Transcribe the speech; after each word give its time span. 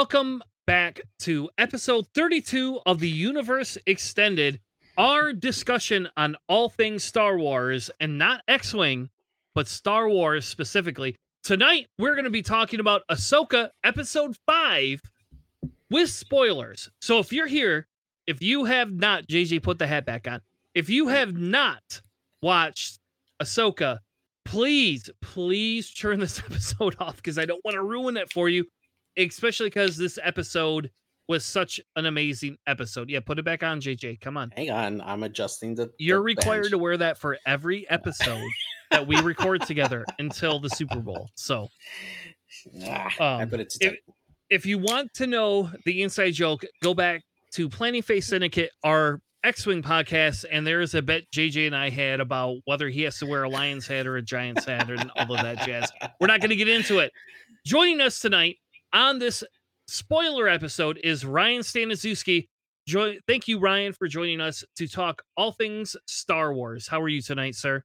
Welcome 0.00 0.44
back 0.64 1.00
to 1.22 1.50
episode 1.58 2.06
32 2.14 2.78
of 2.86 3.00
the 3.00 3.08
Universe 3.08 3.76
Extended, 3.84 4.60
our 4.96 5.32
discussion 5.32 6.08
on 6.16 6.36
all 6.48 6.68
things 6.68 7.02
Star 7.02 7.36
Wars 7.36 7.90
and 7.98 8.16
not 8.16 8.42
X 8.46 8.72
Wing, 8.72 9.10
but 9.56 9.66
Star 9.66 10.08
Wars 10.08 10.46
specifically. 10.46 11.16
Tonight, 11.42 11.88
we're 11.98 12.14
going 12.14 12.26
to 12.26 12.30
be 12.30 12.42
talking 12.42 12.78
about 12.78 13.02
Ahsoka 13.10 13.70
episode 13.82 14.36
5 14.46 15.00
with 15.90 16.10
spoilers. 16.10 16.88
So 17.00 17.18
if 17.18 17.32
you're 17.32 17.48
here, 17.48 17.88
if 18.28 18.40
you 18.40 18.66
have 18.66 18.92
not, 18.92 19.26
JJ, 19.26 19.64
put 19.64 19.80
the 19.80 19.88
hat 19.88 20.06
back 20.06 20.28
on. 20.28 20.40
If 20.76 20.88
you 20.88 21.08
have 21.08 21.36
not 21.36 22.00
watched 22.40 23.00
Ahsoka, 23.42 23.98
please, 24.44 25.10
please 25.22 25.92
turn 25.92 26.20
this 26.20 26.38
episode 26.48 26.94
off 27.00 27.16
because 27.16 27.36
I 27.36 27.46
don't 27.46 27.64
want 27.64 27.74
to 27.74 27.82
ruin 27.82 28.16
it 28.16 28.32
for 28.32 28.48
you 28.48 28.64
especially 29.18 29.66
because 29.66 29.96
this 29.96 30.18
episode 30.22 30.90
was 31.28 31.44
such 31.44 31.78
an 31.96 32.06
amazing 32.06 32.56
episode. 32.66 33.10
Yeah, 33.10 33.20
put 33.20 33.38
it 33.38 33.44
back 33.44 33.62
on, 33.62 33.80
JJ. 33.80 34.20
Come 34.20 34.36
on. 34.36 34.50
Hang 34.56 34.70
on, 34.70 35.00
I'm 35.02 35.22
adjusting 35.22 35.74
the. 35.74 35.90
You're 35.98 36.18
the 36.18 36.22
required 36.22 36.62
bench. 36.62 36.70
to 36.70 36.78
wear 36.78 36.96
that 36.96 37.18
for 37.18 37.36
every 37.46 37.88
episode 37.90 38.48
that 38.90 39.06
we 39.06 39.20
record 39.20 39.62
together 39.62 40.04
until 40.18 40.58
the 40.58 40.70
Super 40.70 41.00
Bowl. 41.00 41.28
So, 41.34 41.68
Ah, 42.86 43.08
I 43.20 43.42
um, 43.42 43.50
put 43.50 43.60
it 43.60 43.70
to 43.70 43.86
if, 43.86 43.96
if 44.50 44.66
you 44.66 44.78
want 44.78 45.12
to 45.14 45.26
know 45.26 45.70
the 45.84 46.02
inside 46.02 46.32
joke, 46.32 46.64
go 46.82 46.94
back 46.94 47.22
to 47.52 47.68
Planning 47.68 48.02
Phase 48.02 48.26
Syndicate, 48.26 48.70
our 48.82 49.20
X-wing 49.44 49.82
podcast, 49.82 50.44
and 50.50 50.66
there 50.66 50.80
is 50.80 50.94
a 50.94 51.02
bet 51.02 51.24
JJ 51.34 51.66
and 51.66 51.76
I 51.76 51.90
had 51.90 52.20
about 52.20 52.56
whether 52.64 52.88
he 52.88 53.02
has 53.02 53.18
to 53.18 53.26
wear 53.26 53.44
a 53.44 53.48
lion's 53.48 53.86
head 53.86 54.06
or 54.06 54.16
a 54.16 54.22
giant's 54.22 54.64
head 54.64 54.90
and 54.90 55.10
all 55.16 55.34
of 55.34 55.42
that 55.42 55.64
jazz. 55.66 55.90
We're 56.20 56.26
not 56.26 56.40
going 56.40 56.50
to 56.50 56.56
get 56.56 56.68
into 56.68 56.98
it. 56.98 57.12
Joining 57.64 58.00
us 58.00 58.18
tonight 58.20 58.56
on 58.92 59.18
this 59.18 59.44
spoiler 59.86 60.48
episode 60.48 61.00
is 61.02 61.24
Ryan 61.24 61.62
Staniszewski. 61.62 62.48
Join, 62.86 63.18
thank 63.26 63.48
you, 63.48 63.58
Ryan, 63.58 63.92
for 63.92 64.08
joining 64.08 64.40
us 64.40 64.64
to 64.76 64.88
talk 64.88 65.22
all 65.36 65.52
things 65.52 65.96
Star 66.06 66.54
Wars. 66.54 66.88
How 66.88 67.00
are 67.00 67.08
you 67.08 67.20
tonight, 67.20 67.54
sir? 67.54 67.82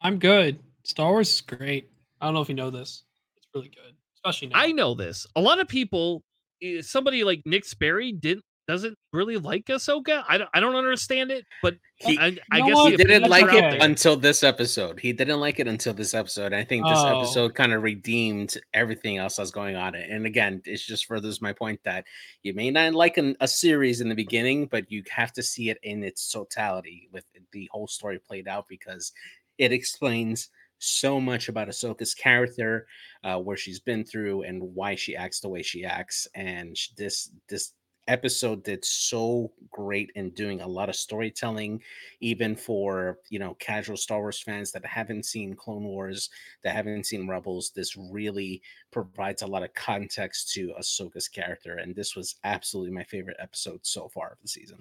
I'm 0.00 0.18
good. 0.18 0.58
Star 0.84 1.10
Wars 1.10 1.32
is 1.34 1.40
great. 1.40 1.90
I 2.20 2.26
don't 2.26 2.34
know 2.34 2.42
if 2.42 2.48
you 2.48 2.54
know 2.54 2.70
this. 2.70 3.04
It's 3.36 3.46
really 3.54 3.68
good, 3.68 3.94
especially 4.16 4.48
now. 4.48 4.58
I 4.58 4.72
know 4.72 4.94
this. 4.94 5.26
A 5.36 5.40
lot 5.40 5.60
of 5.60 5.68
people, 5.68 6.22
eh, 6.62 6.82
somebody 6.82 7.22
like 7.22 7.42
Nick 7.46 7.64
Sperry 7.64 8.12
didn't 8.12 8.44
doesn't 8.68 8.96
really 9.12 9.36
like 9.38 9.66
Ahsoka. 9.66 10.22
I 10.28 10.38
don't, 10.38 10.50
I 10.54 10.60
don't 10.60 10.76
understand 10.76 11.30
it, 11.30 11.44
but 11.62 11.74
He- 11.96 12.18
I, 12.18 12.36
I 12.50 12.60
know 12.60 12.66
guess 12.66 12.74
what? 12.76 12.90
He 12.92 12.96
didn't 12.96 13.28
like 13.28 13.46
it 13.52 13.60
there. 13.60 13.78
until 13.82 14.16
this 14.16 14.42
episode. 14.42 15.00
He 15.00 15.12
didn't 15.12 15.40
like 15.40 15.58
it 15.58 15.66
until 15.66 15.92
this 15.94 16.14
episode. 16.14 16.52
I 16.52 16.62
think 16.64 16.84
this 16.84 16.98
Oh. 16.98 17.18
episode 17.18 17.54
kind 17.54 17.72
of 17.72 17.82
redeemed 17.82 18.56
everything 18.72 19.18
else 19.18 19.36
that's 19.36 19.50
going 19.50 19.74
on. 19.76 19.94
And 19.94 20.26
again, 20.26 20.62
it 20.64 20.76
just 20.78 21.06
furthers 21.06 21.42
my 21.42 21.52
point 21.52 21.80
that 21.84 22.04
you 22.42 22.54
may 22.54 22.70
not 22.70 22.94
like 22.94 23.16
an, 23.18 23.36
a 23.40 23.48
series 23.48 24.00
in 24.00 24.08
the 24.08 24.14
beginning, 24.14 24.66
but 24.66 24.90
you 24.90 25.02
have 25.10 25.32
to 25.34 25.42
see 25.42 25.68
it 25.70 25.78
in 25.82 26.02
its 26.04 26.30
totality 26.30 27.08
with 27.12 27.24
the 27.52 27.68
whole 27.72 27.88
story 27.88 28.18
played 28.18 28.46
out 28.48 28.66
because 28.68 29.12
it 29.58 29.72
explains 29.72 30.50
so 30.78 31.20
much 31.20 31.48
about 31.48 31.68
Ahsoka's 31.68 32.12
character, 32.14 32.86
uh, 33.22 33.38
where 33.38 33.56
she's 33.56 33.78
been 33.78 34.04
through, 34.04 34.42
and 34.42 34.60
why 34.74 34.96
she 34.96 35.14
acts 35.14 35.38
the 35.38 35.48
way 35.48 35.62
she 35.62 35.84
acts. 35.84 36.26
And 36.34 36.76
this 36.96 37.30
this 37.48 37.72
episode 38.08 38.64
did 38.64 38.84
so 38.84 39.52
great 39.70 40.10
in 40.16 40.30
doing 40.30 40.60
a 40.60 40.66
lot 40.66 40.88
of 40.88 40.96
storytelling 40.96 41.80
even 42.20 42.56
for 42.56 43.18
you 43.30 43.38
know 43.38 43.54
casual 43.54 43.96
Star 43.96 44.18
Wars 44.18 44.40
fans 44.40 44.72
that 44.72 44.84
haven't 44.84 45.24
seen 45.24 45.54
Clone 45.54 45.84
Wars, 45.84 46.30
that 46.62 46.74
haven't 46.74 47.06
seen 47.06 47.28
Rebels, 47.28 47.70
this 47.74 47.96
really 47.96 48.62
provides 48.90 49.42
a 49.42 49.46
lot 49.46 49.62
of 49.62 49.72
context 49.74 50.52
to 50.54 50.72
Ahsoka's 50.78 51.28
character, 51.28 51.76
and 51.76 51.94
this 51.94 52.16
was 52.16 52.36
absolutely 52.44 52.92
my 52.92 53.04
favorite 53.04 53.36
episode 53.38 53.80
so 53.82 54.08
far 54.08 54.32
of 54.32 54.38
the 54.42 54.48
season. 54.48 54.78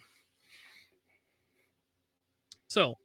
So, 2.67 2.95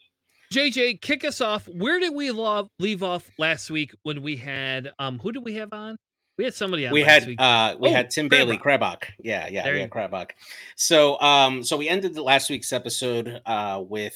JJ, 0.53 1.01
kick 1.01 1.25
us 1.25 1.41
off. 1.41 1.67
Where 1.67 1.99
did 1.99 2.15
we 2.15 2.31
leave 2.79 3.03
off 3.03 3.29
last 3.39 3.69
week 3.69 3.93
when 4.05 4.23
we 4.23 4.37
had 4.37 4.93
um 4.99 5.19
who 5.19 5.33
did 5.33 5.45
we 5.45 5.55
have 5.55 5.73
on? 5.73 5.97
We 6.39 6.45
had 6.45 6.55
somebody 6.55 6.89
we 6.91 7.03
had 7.03 7.27
week. 7.27 7.41
uh 7.41 7.77
we 7.79 7.89
Oh, 7.89 7.93
had 7.93 8.11
Tim 8.11 8.29
Bailey 8.29 8.59
Krabok. 8.59 8.81
Krabok. 8.81 9.05
Yeah, 9.19 9.49
yeah, 9.49 9.63
There 9.65 9.79
had 9.79 9.91
Krabok. 9.91 10.31
So 10.75 11.19
um 11.21 11.63
so 11.63 11.77
we 11.77 11.89
ended 11.89 12.15
the 12.15 12.23
last 12.23 12.51
week's 12.51 12.73
episode 12.73 13.41
uh 13.47 13.83
with 13.87 14.15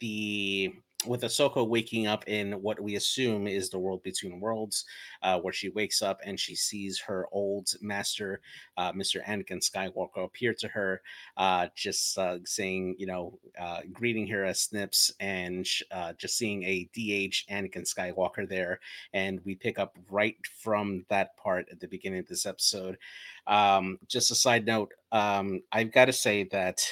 the 0.00 0.72
with 1.06 1.22
Ahsoka 1.22 1.66
waking 1.66 2.06
up 2.06 2.26
in 2.28 2.52
what 2.62 2.80
we 2.80 2.96
assume 2.96 3.46
is 3.46 3.68
the 3.68 3.78
world 3.78 4.02
between 4.02 4.40
worlds, 4.40 4.84
uh, 5.22 5.38
where 5.38 5.52
she 5.52 5.68
wakes 5.70 6.02
up 6.02 6.20
and 6.24 6.38
she 6.38 6.54
sees 6.54 7.00
her 7.00 7.26
old 7.32 7.68
master, 7.80 8.40
uh, 8.76 8.92
Mr. 8.92 9.24
Anakin 9.24 9.62
Skywalker, 9.62 10.24
appear 10.24 10.54
to 10.54 10.68
her, 10.68 11.02
uh, 11.36 11.68
just 11.74 12.16
uh, 12.18 12.38
saying, 12.44 12.96
you 12.98 13.06
know, 13.06 13.38
uh, 13.60 13.80
greeting 13.92 14.26
her 14.28 14.44
as 14.44 14.60
Snips, 14.60 15.12
and 15.20 15.66
uh, 15.90 16.12
just 16.14 16.36
seeing 16.36 16.62
a 16.64 16.84
DH 16.94 17.46
Anakin 17.50 17.86
Skywalker 17.86 18.48
there 18.48 18.80
and 19.12 19.40
we 19.44 19.54
pick 19.54 19.78
up 19.78 19.96
right 20.10 20.36
from 20.58 21.04
that 21.08 21.36
part 21.36 21.66
at 21.70 21.80
the 21.80 21.88
beginning 21.88 22.20
of 22.20 22.28
this 22.28 22.46
episode. 22.46 22.98
Um, 23.46 23.98
just 24.08 24.30
a 24.30 24.34
side 24.34 24.66
note, 24.66 24.92
um, 25.10 25.62
I've 25.72 25.92
got 25.92 26.06
to 26.06 26.12
say 26.12 26.44
that 26.52 26.82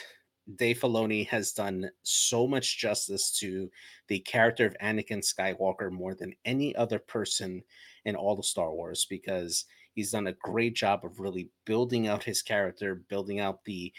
Dave 0.57 0.81
Filoni 0.81 1.27
has 1.29 1.53
done 1.53 1.91
so 2.03 2.47
much 2.47 2.79
justice 2.79 3.31
to 3.39 3.71
the 4.09 4.21
character 4.21 4.67
of 4.67 4.77
Anakin 4.83 5.23
Skywalker 5.23 5.91
more 5.91 6.15
than 6.15 6.35
any 6.45 6.75
other 6.77 6.99
person 6.99 7.63
in 8.05 8.17
all 8.17 8.39
of 8.39 8.45
Star 8.45 8.73
Wars 8.73 9.07
because 9.09 9.65
he's 9.95 10.11
done 10.11 10.29
a 10.29 10.37
great 10.43 10.75
job 10.75 11.05
of 11.05 11.21
really 11.21 11.51
building 11.67 12.07
out 12.07 12.23
his 12.23 12.43
character, 12.43 13.03
building 13.09 13.41
out 13.41 13.65
the 13.65 13.93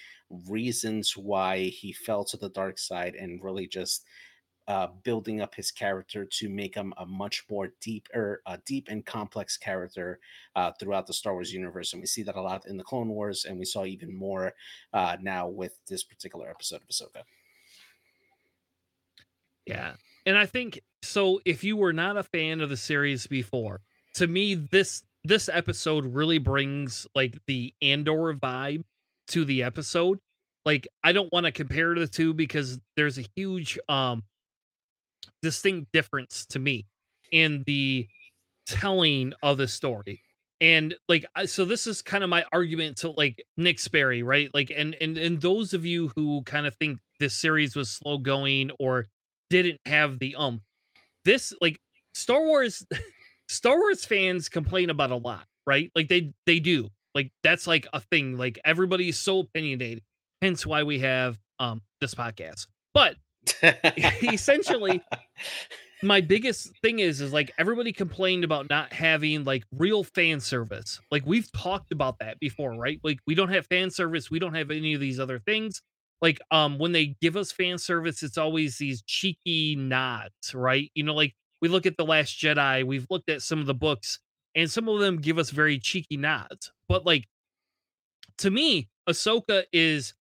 reasons 0.49 1.15
why 1.15 1.65
he 1.65 1.93
fell 1.93 2.23
to 2.25 2.37
the 2.37 2.49
dark 2.49 2.79
side, 2.79 3.15
and 3.15 3.43
really 3.43 3.67
just 3.67 4.05
uh, 4.67 4.87
building 5.03 5.41
up 5.41 5.55
his 5.55 5.71
character 5.71 6.25
to 6.25 6.49
make 6.49 6.75
him 6.75 6.93
a 6.97 7.05
much 7.05 7.43
more 7.49 7.73
deep 7.81 8.07
or 8.13 8.41
uh, 8.45 8.57
deep 8.65 8.87
and 8.89 9.05
complex 9.05 9.57
character 9.57 10.19
uh, 10.55 10.71
throughout 10.79 11.07
the 11.07 11.13
Star 11.13 11.33
Wars 11.33 11.51
universe, 11.51 11.93
and 11.93 12.01
we 12.01 12.07
see 12.07 12.23
that 12.23 12.35
a 12.35 12.41
lot 12.41 12.65
in 12.67 12.77
the 12.77 12.83
Clone 12.83 13.09
Wars, 13.09 13.45
and 13.45 13.57
we 13.57 13.65
saw 13.65 13.85
even 13.85 14.15
more 14.15 14.53
uh, 14.93 15.17
now 15.21 15.47
with 15.47 15.73
this 15.87 16.03
particular 16.03 16.49
episode 16.49 16.81
of 16.81 16.87
Ahsoka. 16.87 17.23
Yeah. 19.65 19.93
And 20.25 20.37
I 20.37 20.45
think 20.45 20.81
so 21.01 21.39
if 21.45 21.63
you 21.63 21.77
were 21.77 21.93
not 21.93 22.17
a 22.17 22.23
fan 22.23 22.61
of 22.61 22.69
the 22.69 22.77
series 22.77 23.27
before, 23.27 23.81
to 24.15 24.27
me 24.27 24.55
this 24.55 25.03
this 25.23 25.49
episode 25.49 26.05
really 26.05 26.39
brings 26.39 27.05
like 27.15 27.37
the 27.47 27.73
Andor 27.81 28.33
vibe 28.33 28.83
to 29.29 29.45
the 29.45 29.63
episode. 29.63 30.19
Like 30.65 30.87
I 31.03 31.11
don't 31.11 31.31
want 31.31 31.45
to 31.45 31.51
compare 31.51 31.95
the 31.95 32.07
two 32.07 32.33
because 32.33 32.79
there's 32.95 33.17
a 33.17 33.25
huge 33.35 33.79
um 33.87 34.23
distinct 35.41 35.91
difference 35.91 36.45
to 36.47 36.59
me 36.59 36.85
in 37.31 37.63
the 37.65 38.07
telling 38.65 39.33
of 39.43 39.57
the 39.57 39.67
story. 39.67 40.21
And 40.59 40.93
like 41.09 41.25
so 41.45 41.65
this 41.65 41.87
is 41.87 42.03
kind 42.03 42.23
of 42.23 42.29
my 42.29 42.45
argument 42.53 42.97
to 42.97 43.11
like 43.11 43.43
Nick 43.57 43.79
Sperry, 43.79 44.21
right? 44.21 44.49
Like 44.53 44.71
and 44.75 44.95
and 45.01 45.17
and 45.17 45.41
those 45.41 45.73
of 45.73 45.85
you 45.85 46.11
who 46.15 46.43
kind 46.43 46.67
of 46.67 46.75
think 46.75 46.99
this 47.19 47.33
series 47.33 47.75
was 47.75 47.89
slow 47.89 48.19
going 48.19 48.69
or 48.79 49.07
didn't 49.49 49.79
have 49.85 50.19
the 50.19 50.35
um 50.35 50.61
this 51.25 51.53
like 51.61 51.79
Star 52.13 52.41
Wars 52.41 52.85
Star 53.49 53.75
Wars 53.77 54.05
fans 54.05 54.49
complain 54.49 54.91
about 54.91 55.11
a 55.11 55.15
lot, 55.15 55.45
right? 55.65 55.91
Like 55.95 56.09
they 56.09 56.31
they 56.45 56.59
do. 56.59 56.89
Like 57.15 57.31
that's 57.43 57.65
like 57.65 57.87
a 57.91 57.99
thing. 57.99 58.37
Like 58.37 58.59
everybody's 58.63 59.19
so 59.19 59.39
opinionated. 59.39 60.03
Hence 60.43 60.63
why 60.63 60.83
we 60.83 60.99
have 60.99 61.39
um 61.59 61.81
this 61.99 62.13
podcast. 62.13 62.67
But 62.93 63.15
essentially 64.23 65.01
my 66.03 66.21
biggest 66.21 66.71
thing 66.81 66.99
is 66.99 67.21
is 67.21 67.33
like 67.33 67.51
everybody 67.57 67.93
complained 67.93 68.43
about 68.43 68.69
not 68.69 68.91
having 68.91 69.43
like 69.43 69.63
real 69.71 70.03
fan 70.03 70.39
service. 70.39 70.99
Like 71.11 71.23
we've 71.25 71.51
talked 71.51 71.91
about 71.91 72.19
that 72.19 72.39
before, 72.39 72.73
right? 72.73 72.99
Like 73.03 73.19
we 73.27 73.35
don't 73.35 73.49
have 73.49 73.67
fan 73.67 73.91
service, 73.91 74.31
we 74.31 74.39
don't 74.39 74.55
have 74.55 74.71
any 74.71 74.93
of 74.93 75.01
these 75.01 75.19
other 75.19 75.39
things. 75.39 75.81
Like 76.21 76.39
um 76.51 76.79
when 76.79 76.91
they 76.91 77.15
give 77.21 77.35
us 77.37 77.51
fan 77.51 77.77
service, 77.77 78.23
it's 78.23 78.37
always 78.37 78.77
these 78.77 79.03
cheeky 79.03 79.75
nods, 79.75 80.53
right? 80.53 80.89
You 80.95 81.03
know, 81.03 81.13
like 81.13 81.35
we 81.61 81.69
look 81.69 81.85
at 81.85 81.97
the 81.97 82.05
last 82.05 82.39
Jedi, 82.39 82.83
we've 82.85 83.07
looked 83.09 83.29
at 83.29 83.41
some 83.41 83.59
of 83.59 83.67
the 83.67 83.75
books, 83.75 84.19
and 84.55 84.69
some 84.69 84.87
of 84.87 84.99
them 84.99 85.17
give 85.17 85.37
us 85.37 85.51
very 85.51 85.77
cheeky 85.79 86.17
nods. 86.17 86.71
But 86.87 87.05
like 87.05 87.27
to 88.39 88.49
me, 88.49 88.89
Ahsoka 89.07 89.63
is 89.71 90.13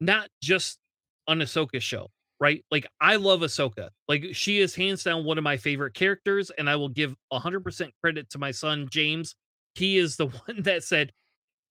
not 0.00 0.28
just 0.42 0.78
an 1.26 1.40
Ahsoka 1.40 1.80
show, 1.80 2.10
right? 2.40 2.64
Like 2.70 2.86
I 3.00 3.16
love 3.16 3.40
Ahsoka. 3.40 3.90
Like 4.08 4.26
she 4.32 4.60
is 4.60 4.74
hands 4.74 5.04
down 5.04 5.24
one 5.24 5.38
of 5.38 5.44
my 5.44 5.56
favorite 5.56 5.94
characters, 5.94 6.50
and 6.58 6.68
I 6.70 6.76
will 6.76 6.88
give 6.88 7.14
100% 7.32 7.90
credit 8.02 8.30
to 8.30 8.38
my 8.38 8.50
son 8.50 8.88
James. 8.90 9.34
He 9.74 9.98
is 9.98 10.16
the 10.16 10.26
one 10.46 10.62
that 10.62 10.84
said, 10.84 11.12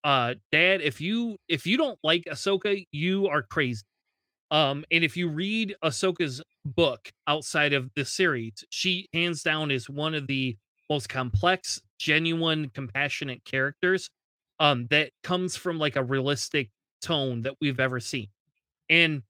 "Uh, 0.04 0.36
Dad, 0.51 0.81
if 0.81 1.01
you 1.01 1.38
if 1.50 1.68
you 1.68 1.77
don't 1.77 2.00
like 2.04 2.25
Ahsoka, 2.25 2.86
you 2.92 3.27
are 3.27 3.44
crazy." 3.44 3.83
Um, 4.51 4.83
and 4.92 5.04
if 5.04 5.16
you 5.16 5.30
read 5.30 5.75
Ahsoka's 5.83 6.42
book 6.66 7.12
outside 7.27 7.74
of 7.74 7.89
the 7.95 8.06
series, 8.06 8.63
she 8.69 9.07
hands 9.13 9.44
down 9.44 9.72
is 9.72 9.89
one 9.89 10.15
of 10.15 10.27
the 10.27 10.57
most 10.89 11.07
complex, 11.10 11.80
genuine, 12.00 12.69
compassionate 12.69 13.45
characters 13.45 14.10
um, 14.60 14.88
that 14.89 15.12
comes 15.24 15.56
from 15.56 15.77
like 15.77 15.95
a 15.95 16.04
realistic 16.04 16.69
tone 17.01 17.44
that 17.44 17.56
we've 17.62 17.80
ever 17.80 18.00
seen. 18.00 18.27
And 18.89 19.24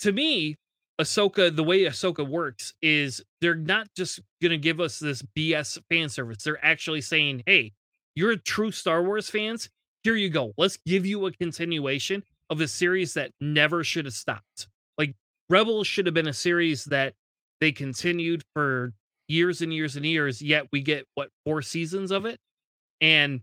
to 0.00 0.12
me, 0.12 0.56
Ahsoka, 1.00 1.54
the 1.54 1.64
way 1.64 1.82
Ahsoka 1.82 2.28
works 2.28 2.74
is 2.82 3.22
they're 3.40 3.54
not 3.54 3.88
just 3.96 4.20
gonna 4.42 4.58
give 4.58 4.80
us 4.80 4.98
this 4.98 5.22
BS 5.36 5.78
fan 5.88 6.08
service. 6.08 6.42
They're 6.42 6.64
actually 6.64 7.00
saying, 7.02 7.44
"Hey, 7.46 7.72
you're 8.14 8.32
a 8.32 8.36
true 8.36 8.72
Star 8.72 9.02
Wars 9.04 9.30
fans. 9.30 9.70
Here 10.02 10.16
you 10.16 10.28
go. 10.28 10.52
Let's 10.56 10.76
give 10.86 11.06
you 11.06 11.26
a 11.26 11.32
continuation 11.32 12.24
of 12.50 12.60
a 12.60 12.68
series 12.68 13.14
that 13.14 13.32
never 13.40 13.84
should 13.84 14.06
have 14.06 14.14
stopped. 14.14 14.66
Like 14.96 15.14
Rebels 15.48 15.86
should 15.86 16.06
have 16.06 16.14
been 16.14 16.28
a 16.28 16.32
series 16.32 16.84
that 16.86 17.14
they 17.60 17.70
continued 17.70 18.42
for 18.54 18.92
years 19.28 19.62
and 19.62 19.72
years 19.72 19.96
and 19.96 20.04
years. 20.04 20.42
Yet 20.42 20.66
we 20.72 20.80
get 20.80 21.06
what 21.14 21.30
four 21.44 21.62
seasons 21.62 22.10
of 22.10 22.26
it, 22.26 22.40
and 23.00 23.40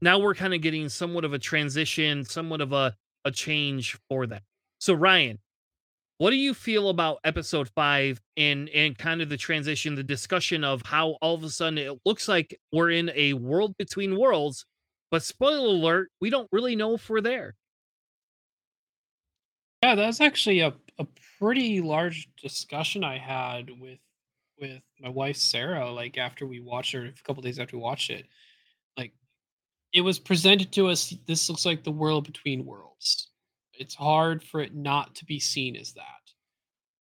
now 0.00 0.18
we're 0.18 0.34
kind 0.34 0.54
of 0.54 0.62
getting 0.62 0.88
somewhat 0.88 1.24
of 1.24 1.32
a 1.34 1.38
transition, 1.38 2.24
somewhat 2.24 2.60
of 2.62 2.72
a 2.72 2.96
a 3.26 3.30
change 3.30 3.98
for 4.08 4.26
that. 4.26 4.42
So 4.78 4.94
Ryan, 4.94 5.38
what 6.24 6.30
do 6.30 6.36
you 6.36 6.54
feel 6.54 6.88
about 6.88 7.18
episode 7.22 7.68
five 7.68 8.18
and 8.38 8.70
and 8.70 8.96
kind 8.96 9.20
of 9.20 9.28
the 9.28 9.36
transition, 9.36 9.94
the 9.94 10.02
discussion 10.02 10.64
of 10.64 10.80
how 10.80 11.18
all 11.20 11.34
of 11.34 11.44
a 11.44 11.50
sudden 11.50 11.76
it 11.76 12.00
looks 12.06 12.28
like 12.28 12.58
we're 12.72 12.92
in 12.92 13.10
a 13.14 13.34
world 13.34 13.76
between 13.76 14.18
worlds, 14.18 14.64
but 15.10 15.22
spoiler 15.22 15.66
alert, 15.66 16.08
we 16.22 16.30
don't 16.30 16.48
really 16.50 16.76
know 16.76 16.94
if 16.94 17.10
we're 17.10 17.20
there. 17.20 17.54
Yeah, 19.82 19.96
that's 19.96 20.22
actually 20.22 20.60
a, 20.60 20.72
a 20.98 21.06
pretty 21.38 21.82
large 21.82 22.26
discussion 22.40 23.04
I 23.04 23.18
had 23.18 23.68
with 23.78 23.98
with 24.58 24.80
my 24.98 25.10
wife 25.10 25.36
Sarah, 25.36 25.92
like 25.92 26.16
after 26.16 26.46
we 26.46 26.58
watched 26.58 26.94
it, 26.94 27.18
a 27.20 27.22
couple 27.22 27.42
days 27.42 27.58
after 27.58 27.76
we 27.76 27.82
watched 27.82 28.08
it. 28.08 28.24
Like 28.96 29.12
it 29.92 30.00
was 30.00 30.18
presented 30.18 30.72
to 30.72 30.88
us, 30.88 31.14
this 31.26 31.50
looks 31.50 31.66
like 31.66 31.84
the 31.84 31.90
world 31.90 32.24
between 32.24 32.64
worlds. 32.64 33.28
It's 33.78 33.94
hard 33.94 34.42
for 34.42 34.60
it 34.60 34.74
not 34.74 35.14
to 35.16 35.24
be 35.24 35.40
seen 35.40 35.76
as 35.76 35.92
that. 35.94 36.32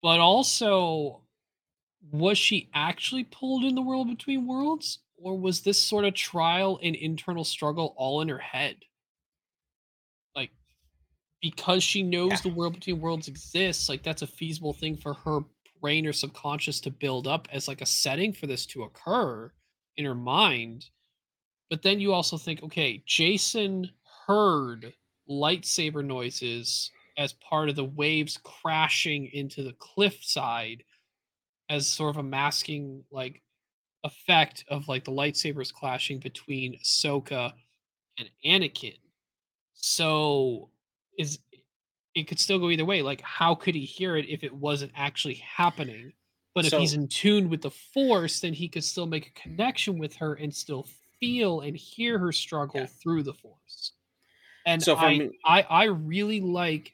But 0.02 0.20
also, 0.20 1.22
was 2.10 2.38
she 2.38 2.70
actually 2.74 3.24
pulled 3.24 3.64
in 3.64 3.74
the 3.74 3.82
world 3.82 4.08
between 4.08 4.46
worlds? 4.46 4.98
Or 5.16 5.38
was 5.38 5.60
this 5.60 5.80
sort 5.80 6.04
of 6.04 6.14
trial 6.14 6.80
and 6.82 6.96
internal 6.96 7.44
struggle 7.44 7.94
all 7.96 8.20
in 8.22 8.28
her 8.28 8.38
head? 8.38 8.84
Like, 10.34 10.50
because 11.40 11.84
she 11.84 12.02
knows 12.02 12.30
Yeah. 12.30 12.40
the 12.42 12.48
world 12.48 12.74
between 12.74 13.00
worlds 13.00 13.28
exists, 13.28 13.88
like 13.88 14.02
that's 14.02 14.22
a 14.22 14.26
feasible 14.26 14.72
thing 14.72 14.96
for 14.96 15.14
her 15.14 15.40
brain 15.80 16.06
or 16.06 16.12
subconscious 16.12 16.80
to 16.80 16.90
build 16.90 17.26
up 17.26 17.48
as 17.52 17.68
like 17.68 17.80
a 17.80 17.86
setting 17.86 18.32
for 18.32 18.46
this 18.46 18.66
to 18.66 18.82
occur 18.82 19.52
in 19.96 20.04
her 20.04 20.14
mind. 20.14 20.90
But 21.70 21.82
then 21.82 22.00
you 22.00 22.12
also 22.12 22.36
think, 22.36 22.62
okay, 22.64 23.02
Jason 23.06 23.90
heard 24.26 24.92
lightsaber 25.28 26.04
noises 26.04 26.90
as 27.18 27.32
part 27.34 27.68
of 27.68 27.76
the 27.76 27.84
waves 27.84 28.38
crashing 28.42 29.26
into 29.32 29.62
the 29.62 29.74
cliffside 29.74 30.82
as 31.68 31.86
sort 31.86 32.10
of 32.10 32.18
a 32.18 32.22
masking 32.22 33.04
like 33.10 33.42
effect 34.04 34.64
of 34.68 34.88
like 34.88 35.04
the 35.04 35.12
lightsabers 35.12 35.72
clashing 35.72 36.18
between 36.18 36.78
Ahsoka 36.78 37.52
and 38.18 38.28
Anakin. 38.44 38.98
So 39.74 40.70
is 41.18 41.38
it 42.14 42.28
could 42.28 42.38
still 42.40 42.58
go 42.58 42.70
either 42.70 42.84
way. 42.84 43.02
Like, 43.02 43.22
how 43.22 43.54
could 43.54 43.74
he 43.74 43.84
hear 43.84 44.16
it 44.16 44.28
if 44.28 44.44
it 44.44 44.52
wasn't 44.52 44.92
actually 44.94 45.34
happening? 45.36 46.12
But 46.54 46.66
if 46.66 46.72
he's 46.74 46.92
in 46.92 47.08
tune 47.08 47.48
with 47.48 47.62
the 47.62 47.70
force, 47.70 48.40
then 48.40 48.52
he 48.52 48.68
could 48.68 48.84
still 48.84 49.06
make 49.06 49.26
a 49.28 49.40
connection 49.40 49.98
with 49.98 50.14
her 50.16 50.34
and 50.34 50.54
still 50.54 50.86
feel 51.18 51.60
and 51.60 51.74
hear 51.74 52.18
her 52.18 52.30
struggle 52.32 52.80
Yeah. 52.82 52.86
through 52.86 53.22
the 53.22 53.32
force. 53.32 53.92
And 54.66 54.82
So 54.82 54.96
for 54.96 55.06
I, 55.06 55.18
me- 55.18 55.38
I 55.44 55.62
I 55.62 55.84
really 55.84 56.40
like 56.40 56.92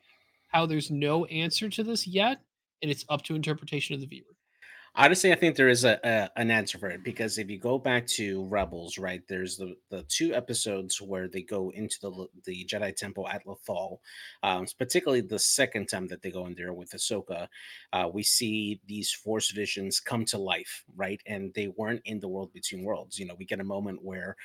how 0.48 0.66
there's 0.66 0.90
no 0.90 1.24
answer 1.26 1.68
to 1.68 1.82
this 1.84 2.06
yet, 2.06 2.40
and 2.82 2.90
it's 2.90 3.04
up 3.08 3.22
to 3.24 3.34
interpretation 3.34 3.94
of 3.94 4.00
the 4.00 4.06
viewer. 4.06 4.37
Honestly, 5.00 5.32
I 5.32 5.36
think 5.36 5.54
there 5.54 5.68
is 5.68 5.84
a, 5.84 6.00
a 6.02 6.28
an 6.40 6.50
answer 6.50 6.76
for 6.76 6.88
it 6.90 7.04
because 7.04 7.38
if 7.38 7.48
you 7.48 7.56
go 7.58 7.78
back 7.78 8.04
to 8.18 8.44
Rebels, 8.46 8.98
right, 8.98 9.22
there's 9.28 9.56
the 9.56 9.76
the 9.90 10.02
two 10.08 10.34
episodes 10.34 11.00
where 11.00 11.28
they 11.28 11.42
go 11.42 11.70
into 11.70 11.96
the 12.02 12.26
the 12.44 12.64
Jedi 12.66 12.96
Temple 12.96 13.28
at 13.28 13.44
Lothal, 13.46 13.98
um, 14.42 14.66
particularly 14.76 15.20
the 15.20 15.38
second 15.38 15.86
time 15.86 16.08
that 16.08 16.22
they 16.22 16.32
go 16.32 16.46
in 16.46 16.54
there 16.56 16.72
with 16.74 16.90
Ahsoka, 16.90 17.46
uh, 17.92 18.10
we 18.12 18.24
see 18.24 18.80
these 18.88 19.12
Force 19.12 19.52
visions 19.52 20.00
come 20.00 20.24
to 20.26 20.38
life, 20.38 20.82
right, 20.96 21.20
and 21.26 21.54
they 21.54 21.68
weren't 21.68 22.02
in 22.04 22.18
the 22.18 22.28
world 22.28 22.52
between 22.52 22.82
worlds. 22.82 23.20
You 23.20 23.26
know, 23.26 23.36
we 23.38 23.44
get 23.44 23.60
a 23.60 23.64
moment 23.64 24.02
where 24.02 24.36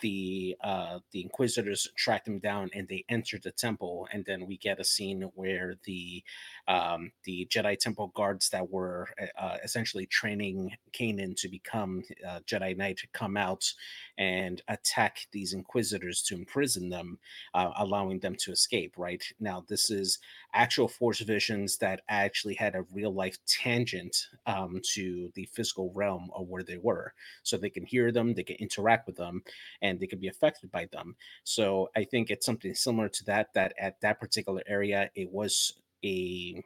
the 0.00 0.56
uh, 0.62 0.98
the 1.12 1.22
Inquisitors 1.22 1.88
track 1.96 2.24
them 2.24 2.38
down 2.38 2.70
and 2.74 2.88
they 2.88 3.04
enter 3.08 3.38
the 3.38 3.52
temple, 3.52 4.08
and 4.12 4.24
then 4.26 4.46
we 4.46 4.58
get 4.58 4.80
a 4.80 4.84
scene 4.84 5.22
where 5.34 5.76
the 5.84 6.22
um, 6.68 7.12
the 7.24 7.46
Jedi 7.50 7.78
Temple 7.78 8.12
guards 8.14 8.48
that 8.50 8.68
were 8.70 9.08
uh, 9.38 9.56
essentially 9.62 10.01
training 10.06 10.70
Kanan 10.92 11.34
to 11.36 11.48
become 11.48 12.02
uh, 12.28 12.40
Jedi 12.46 12.76
Knight 12.76 12.98
to 12.98 13.06
come 13.12 13.36
out 13.36 13.72
and 14.18 14.62
attack 14.68 15.26
these 15.32 15.52
Inquisitors 15.52 16.22
to 16.22 16.34
imprison 16.34 16.88
them, 16.88 17.18
uh, 17.54 17.70
allowing 17.76 18.18
them 18.20 18.36
to 18.36 18.52
escape. 18.52 18.94
Right 18.96 19.24
now, 19.40 19.64
this 19.68 19.90
is 19.90 20.18
actual 20.54 20.88
Force 20.88 21.20
visions 21.20 21.78
that 21.78 22.02
actually 22.08 22.54
had 22.54 22.74
a 22.74 22.84
real 22.92 23.12
life 23.12 23.38
tangent 23.46 24.28
um, 24.46 24.80
to 24.94 25.30
the 25.34 25.48
physical 25.52 25.92
realm 25.94 26.30
of 26.34 26.48
where 26.48 26.62
they 26.62 26.78
were, 26.78 27.14
so 27.42 27.56
they 27.56 27.70
can 27.70 27.84
hear 27.84 28.12
them, 28.12 28.34
they 28.34 28.42
can 28.42 28.56
interact 28.56 29.06
with 29.06 29.16
them, 29.16 29.42
and 29.80 29.98
they 29.98 30.06
can 30.06 30.18
be 30.18 30.28
affected 30.28 30.70
by 30.70 30.86
them. 30.92 31.16
So 31.44 31.90
I 31.96 32.04
think 32.04 32.30
it's 32.30 32.46
something 32.46 32.74
similar 32.74 33.08
to 33.08 33.24
that. 33.24 33.52
That 33.54 33.74
at 33.78 34.00
that 34.00 34.20
particular 34.20 34.62
area, 34.66 35.10
it 35.14 35.30
was 35.30 35.74
a 36.04 36.62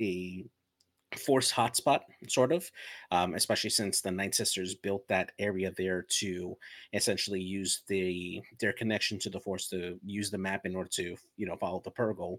a 0.00 0.44
force 1.16 1.50
hotspot 1.50 2.00
sort 2.28 2.52
of 2.52 2.70
um, 3.12 3.34
especially 3.34 3.70
since 3.70 4.00
the 4.00 4.10
night 4.10 4.34
sisters 4.34 4.74
built 4.74 5.06
that 5.08 5.32
area 5.38 5.72
there 5.76 6.04
to 6.08 6.56
essentially 6.92 7.40
use 7.40 7.82
the 7.88 8.42
their 8.60 8.72
connection 8.74 9.18
to 9.18 9.30
the 9.30 9.40
force 9.40 9.68
to 9.68 9.98
use 10.04 10.30
the 10.30 10.38
map 10.38 10.66
in 10.66 10.76
order 10.76 10.90
to 10.92 11.16
you 11.36 11.46
know 11.46 11.56
follow 11.56 11.80
the 11.84 11.90
purrgil. 11.90 12.38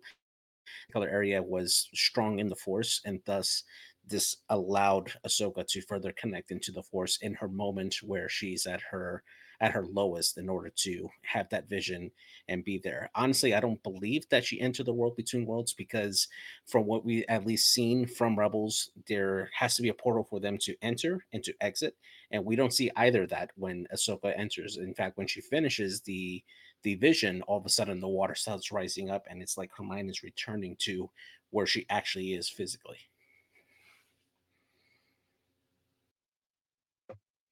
Color 0.93 1.09
area 1.09 1.41
was 1.41 1.89
strong 1.95 2.38
in 2.38 2.47
the 2.47 2.55
force 2.55 3.01
and 3.05 3.19
thus 3.25 3.63
this 4.05 4.38
allowed 4.49 5.11
Ahsoka 5.27 5.65
to 5.67 5.81
further 5.81 6.11
connect 6.11 6.51
into 6.51 6.71
the 6.71 6.83
force 6.83 7.17
in 7.21 7.33
her 7.35 7.47
moment 7.47 7.97
where 8.03 8.29
she's 8.29 8.65
at 8.67 8.81
her 8.81 9.23
at 9.61 9.71
her 9.71 9.85
lowest 9.85 10.37
in 10.37 10.49
order 10.49 10.69
to 10.69 11.09
have 11.23 11.49
that 11.49 11.69
vision 11.69 12.11
and 12.47 12.63
be 12.63 12.79
there. 12.83 13.09
Honestly, 13.15 13.53
I 13.53 13.59
don't 13.59 13.81
believe 13.83 14.27
that 14.29 14.45
she 14.45 14.59
entered 14.61 14.85
the 14.85 14.93
world 14.93 15.15
between 15.15 15.45
worlds 15.45 15.73
because 15.73 16.27
from 16.65 16.85
what 16.85 17.05
we 17.05 17.25
at 17.27 17.45
least 17.45 17.73
seen 17.73 18.05
from 18.05 18.37
Rebels, 18.37 18.91
there 19.07 19.49
has 19.57 19.75
to 19.75 19.81
be 19.81 19.89
a 19.89 19.93
portal 19.93 20.23
for 20.23 20.39
them 20.39 20.57
to 20.59 20.75
enter 20.81 21.25
and 21.33 21.43
to 21.43 21.53
exit. 21.61 21.95
And 22.31 22.45
we 22.45 22.55
don't 22.55 22.73
see 22.73 22.91
either 22.95 23.27
that 23.27 23.51
when 23.55 23.87
Ahsoka 23.93 24.37
enters. 24.37 24.77
In 24.77 24.93
fact, 24.93 25.17
when 25.17 25.27
she 25.27 25.41
finishes 25.41 26.01
the 26.01 26.43
the 26.83 26.95
vision, 26.95 27.41
all 27.41 27.57
of 27.57 27.65
a 27.65 27.69
sudden 27.69 27.99
the 27.99 28.07
water 28.07 28.35
starts 28.35 28.71
rising 28.71 29.09
up 29.09 29.25
and 29.29 29.41
it's 29.41 29.57
like 29.57 29.69
her 29.77 29.83
mind 29.83 30.09
is 30.09 30.23
returning 30.23 30.77
to 30.79 31.09
where 31.49 31.65
she 31.65 31.85
actually 31.89 32.33
is 32.33 32.47
physically. 32.47 33.08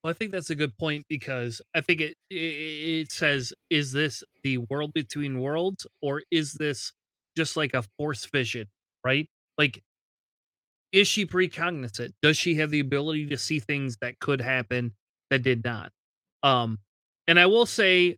Well, 0.07 0.11
I 0.11 0.17
think 0.17 0.31
that's 0.31 0.51
a 0.51 0.55
good 0.55 0.77
point 0.77 1.05
because 1.09 1.61
I 1.75 1.81
think 1.81 1.99
it, 1.99 2.15
it 2.29 3.11
says, 3.11 3.51
is 3.69 3.91
this 3.91 4.23
the 4.41 4.57
world 4.57 4.93
between 4.93 5.41
worlds 5.41 5.85
or 6.01 6.21
is 6.31 6.53
this 6.53 6.93
just 7.35 7.57
like 7.57 7.73
a 7.73 7.83
force 7.97 8.25
vision, 8.25 8.67
right? 9.03 9.27
Like, 9.57 9.83
is 10.93 11.09
she 11.09 11.25
precognizant? 11.25 12.13
Does 12.21 12.37
she 12.37 12.55
have 12.55 12.71
the 12.71 12.79
ability 12.79 13.25
to 13.25 13.37
see 13.37 13.59
things 13.59 13.97
that 13.99 14.17
could 14.21 14.39
happen 14.39 14.93
that 15.29 15.43
did 15.43 15.65
not? 15.65 15.91
Um, 16.41 16.79
and 17.27 17.37
I 17.37 17.47
will 17.47 17.65
say, 17.65 18.15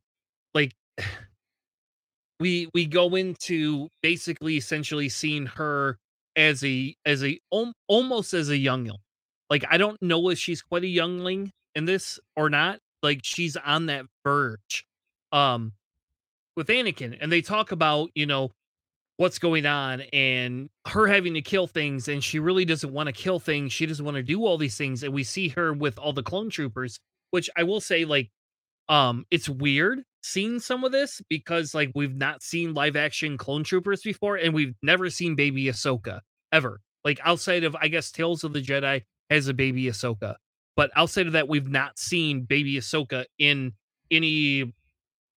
like, 0.53 0.75
we 2.39 2.69
we 2.71 2.85
go 2.85 3.15
into 3.15 3.87
basically 4.03 4.57
essentially 4.57 5.09
seeing 5.09 5.47
her 5.47 5.97
as 6.35 6.63
a 6.63 6.93
as 7.03 7.23
a 7.23 7.39
almost 7.87 8.35
as 8.35 8.49
a 8.49 8.57
youngling. 8.57 8.99
Like 9.49 9.65
I 9.67 9.77
don't 9.77 9.99
know 10.03 10.29
if 10.29 10.37
she's 10.37 10.61
quite 10.61 10.83
a 10.83 10.87
youngling 10.87 11.51
in 11.75 11.85
this 11.85 12.19
or 12.35 12.49
not. 12.49 12.79
Like 13.01 13.21
she's 13.23 13.55
on 13.55 13.87
that 13.87 14.05
verge. 14.23 14.85
Um 15.31 15.73
with 16.55 16.67
Anakin 16.67 17.17
and 17.19 17.31
they 17.31 17.41
talk 17.41 17.71
about, 17.71 18.09
you 18.15 18.25
know, 18.25 18.51
what's 19.17 19.39
going 19.39 19.65
on 19.65 20.01
and 20.13 20.69
her 20.87 21.05
having 21.05 21.33
to 21.33 21.41
kill 21.41 21.67
things 21.67 22.07
and 22.07 22.23
she 22.23 22.39
really 22.39 22.63
doesn't 22.63 22.93
want 22.93 23.07
to 23.07 23.13
kill 23.13 23.39
things. 23.39 23.73
She 23.73 23.85
doesn't 23.85 24.05
want 24.05 24.15
to 24.15 24.23
do 24.23 24.45
all 24.45 24.57
these 24.57 24.77
things 24.77 25.03
and 25.03 25.13
we 25.13 25.23
see 25.23 25.49
her 25.49 25.73
with 25.73 25.99
all 25.99 26.13
the 26.13 26.23
clone 26.23 26.49
troopers, 26.49 26.99
which 27.31 27.49
I 27.57 27.63
will 27.63 27.81
say 27.81 28.05
like 28.05 28.29
um 28.87 29.25
it's 29.29 29.47
weird 29.47 30.03
seeing 30.23 30.59
some 30.59 30.83
of 30.83 30.91
this 30.91 31.21
because 31.29 31.73
like 31.73 31.91
we've 31.95 32.15
not 32.15 32.41
seen 32.41 32.73
live 32.73 32.95
action 32.95 33.37
clone 33.37 33.63
troopers 33.63 34.01
before 34.01 34.35
and 34.35 34.53
we've 34.53 34.75
never 34.81 35.09
seen 35.09 35.35
baby 35.35 35.65
Ahsoka 35.65 36.21
ever. 36.51 36.81
Like 37.03 37.19
outside 37.23 37.63
of 37.63 37.75
I 37.75 37.87
guess 37.89 38.11
Tales 38.11 38.43
of 38.43 38.53
the 38.53 38.61
Jedi 38.61 39.03
has 39.29 39.47
a 39.47 39.53
baby 39.53 39.85
Ahsoka. 39.85 40.35
But 40.79 40.91
outside 40.95 41.27
of 41.27 41.33
that 41.33 41.49
we've 41.49 41.67
not 41.67 41.99
seen 41.99 42.43
baby 42.43 42.77
Ahsoka 42.77 43.25
in 43.37 43.73
any 44.09 44.73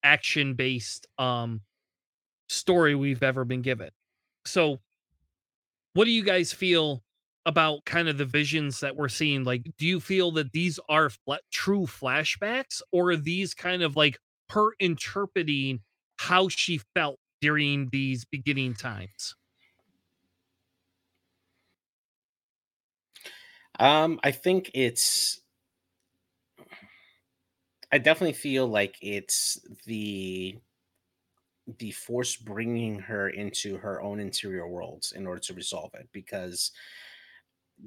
action 0.04 0.54
based 0.54 1.08
um 1.18 1.62
story 2.48 2.94
we've 2.94 3.24
ever 3.24 3.44
been 3.44 3.60
given. 3.60 3.90
So 4.46 4.78
what 5.94 6.04
do 6.04 6.12
you 6.12 6.22
guys 6.22 6.52
feel 6.52 7.02
about 7.44 7.84
kind 7.84 8.08
of 8.08 8.18
the 8.18 8.24
visions 8.24 8.78
that 8.78 8.94
we're 8.94 9.08
seeing? 9.08 9.42
Like 9.42 9.68
do 9.78 9.84
you 9.84 9.98
feel 9.98 10.30
that 10.30 10.52
these 10.52 10.78
are 10.88 11.10
fla- 11.10 11.40
true 11.50 11.86
flashbacks 11.86 12.80
or 12.92 13.10
are 13.10 13.16
these 13.16 13.52
kind 13.52 13.82
of 13.82 13.96
like 13.96 14.20
her 14.50 14.68
interpreting 14.78 15.80
how 16.20 16.50
she 16.50 16.80
felt 16.94 17.18
during 17.40 17.88
these 17.90 18.24
beginning 18.24 18.74
times? 18.74 19.34
Um, 23.82 24.20
I 24.22 24.30
think 24.30 24.70
it's. 24.74 25.40
I 27.92 27.98
definitely 27.98 28.32
feel 28.32 28.66
like 28.66 28.96
it's 29.02 29.60
the 29.86 30.58
the 31.78 31.90
force 31.92 32.36
bringing 32.36 32.98
her 32.98 33.28
into 33.28 33.76
her 33.78 34.02
own 34.02 34.18
interior 34.18 34.66
worlds 34.66 35.12
in 35.12 35.26
order 35.26 35.40
to 35.40 35.54
resolve 35.54 35.92
it 35.94 36.08
because 36.12 36.72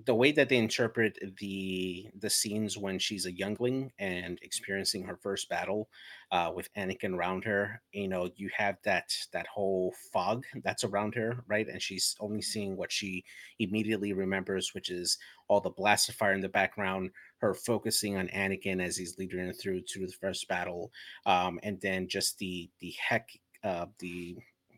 the 0.04 0.16
way 0.16 0.32
that 0.34 0.50
they 0.50 0.58
interpret 0.58 1.18
the 1.40 2.08
the 2.20 2.30
scenes 2.30 2.78
when 2.78 3.00
she's 3.00 3.26
a 3.26 3.32
youngling 3.32 3.92
and 3.98 4.38
experiencing 4.42 5.04
her 5.04 5.16
first 5.16 5.48
battle 5.48 5.88
uh, 6.32 6.52
with 6.54 6.74
Anakin 6.74 7.16
around 7.16 7.46
her, 7.46 7.82
you 7.94 8.10
know, 8.10 8.30
you 8.36 8.50
have 8.56 8.78
that 8.84 9.14
that 9.32 9.48
whole 9.48 9.94
fog 10.12 10.44
that's 10.64 10.84
around 10.84 11.16
her, 11.16 11.44
right? 11.48 11.68
And 11.68 11.82
she's 11.82 12.16
only 12.20 12.42
seeing 12.42 12.76
what 12.76 12.92
she 12.92 13.24
immediately 13.60 14.12
remembers, 14.12 14.74
which 14.74 14.90
is 14.90 15.18
all 15.48 15.62
the 15.62 15.70
blast 15.70 16.10
of 16.10 16.16
fire 16.16 16.34
in 16.34 16.42
the 16.42 16.50
background, 16.50 17.12
her 17.38 17.54
focusing 17.54 18.18
on 18.18 18.28
Anakin 18.30 18.84
as 18.84 18.98
he's 18.98 19.18
leading 19.18 19.40
her 19.40 19.54
through 19.54 19.82
to 19.90 20.08
the 20.08 20.14
first 20.20 20.48
battle, 20.50 20.92
um, 21.26 21.60
and 21.64 21.80
then 21.82 22.08
just 22.10 22.38
the 22.40 22.70
the 22.82 22.94
heck, 23.00 23.30
uh, 23.64 23.86
the 24.00 24.36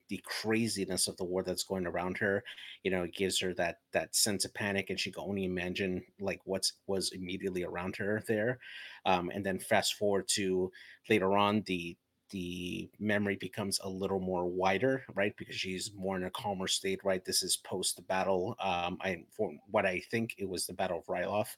the 0.09 0.21
craziness 0.25 1.07
of 1.07 1.17
the 1.17 1.23
war 1.23 1.43
that's 1.43 1.63
going 1.63 1.85
around 1.85 2.17
her 2.17 2.43
you 2.83 2.91
know 2.91 3.03
it 3.03 3.13
gives 3.13 3.39
her 3.39 3.53
that 3.53 3.77
that 3.91 4.15
sense 4.15 4.45
of 4.45 4.53
panic 4.53 4.89
and 4.89 4.99
she 4.99 5.11
can 5.11 5.23
only 5.23 5.45
imagine 5.45 6.03
like 6.19 6.39
what's 6.45 6.73
was 6.87 7.11
immediately 7.11 7.63
around 7.63 7.95
her 7.97 8.23
there. 8.27 8.59
Um, 9.05 9.29
and 9.33 9.45
then 9.45 9.59
fast 9.59 9.95
forward 9.95 10.27
to 10.35 10.71
later 11.09 11.37
on 11.37 11.63
the 11.65 11.97
the 12.29 12.89
memory 12.99 13.35
becomes 13.35 13.79
a 13.83 13.89
little 13.89 14.19
more 14.19 14.45
wider, 14.45 15.03
right? 15.15 15.35
Because 15.37 15.55
she's 15.55 15.91
more 15.95 16.17
in 16.17 16.23
a 16.23 16.29
calmer 16.29 16.67
state, 16.67 17.03
right? 17.03 17.23
This 17.23 17.43
is 17.43 17.57
post 17.57 17.95
the 17.95 18.01
battle. 18.01 18.55
Um, 18.59 18.97
I 19.01 19.23
for 19.35 19.53
what 19.71 19.85
I 19.85 20.01
think 20.11 20.35
it 20.37 20.47
was 20.47 20.65
the 20.65 20.73
Battle 20.73 20.99
of 20.99 21.05
Ryloth, 21.05 21.55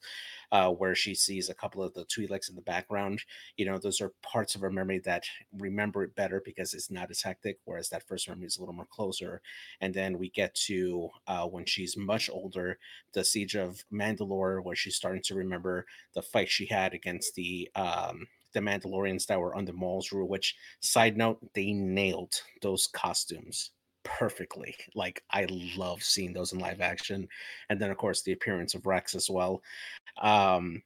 uh, 0.52 0.70
where 0.70 0.94
she 0.94 1.14
sees 1.14 1.48
a 1.48 1.54
couple 1.54 1.82
of 1.82 1.94
the 1.94 2.04
Twi'leks 2.04 2.48
in 2.48 2.56
the 2.56 2.62
background. 2.62 3.22
You 3.56 3.66
know, 3.66 3.78
those 3.78 4.00
are 4.00 4.12
parts 4.22 4.54
of 4.54 4.60
her 4.60 4.70
memory 4.70 5.00
that 5.00 5.24
remember 5.58 6.04
it 6.04 6.14
better 6.14 6.42
because 6.44 6.74
it's 6.74 6.90
not 6.90 7.10
as 7.10 7.22
hectic, 7.22 7.58
whereas 7.64 7.88
that 7.90 8.06
first 8.06 8.28
memory 8.28 8.46
is 8.46 8.58
a 8.58 8.60
little 8.60 8.74
more 8.74 8.86
closer. 8.90 9.40
And 9.80 9.92
then 9.94 10.18
we 10.18 10.30
get 10.30 10.54
to 10.66 11.10
uh, 11.26 11.46
when 11.46 11.64
she's 11.64 11.96
much 11.96 12.30
older, 12.30 12.78
the 13.12 13.24
Siege 13.24 13.56
of 13.56 13.84
Mandalore, 13.92 14.62
where 14.62 14.76
she's 14.76 14.96
starting 14.96 15.22
to 15.22 15.34
remember 15.34 15.86
the 16.14 16.22
fight 16.22 16.48
she 16.48 16.66
had 16.66 16.94
against 16.94 17.34
the 17.34 17.70
um, 17.74 18.26
the 18.52 18.60
Mandalorians 18.60 19.26
that 19.26 19.40
were 19.40 19.56
under 19.56 19.72
Maul's 19.72 20.12
rule, 20.12 20.28
which 20.28 20.56
side 20.80 21.16
note, 21.16 21.38
they 21.54 21.72
nailed 21.72 22.34
those 22.62 22.86
costumes 22.86 23.70
perfectly. 24.02 24.74
Like 24.94 25.22
I 25.30 25.46
love 25.76 26.02
seeing 26.02 26.32
those 26.32 26.52
in 26.52 26.58
live 26.58 26.80
action. 26.80 27.28
And 27.68 27.80
then 27.80 27.90
of 27.90 27.98
course 27.98 28.22
the 28.22 28.32
appearance 28.32 28.74
of 28.74 28.86
Rex 28.86 29.14
as 29.14 29.28
well. 29.28 29.62
Um 30.20 30.82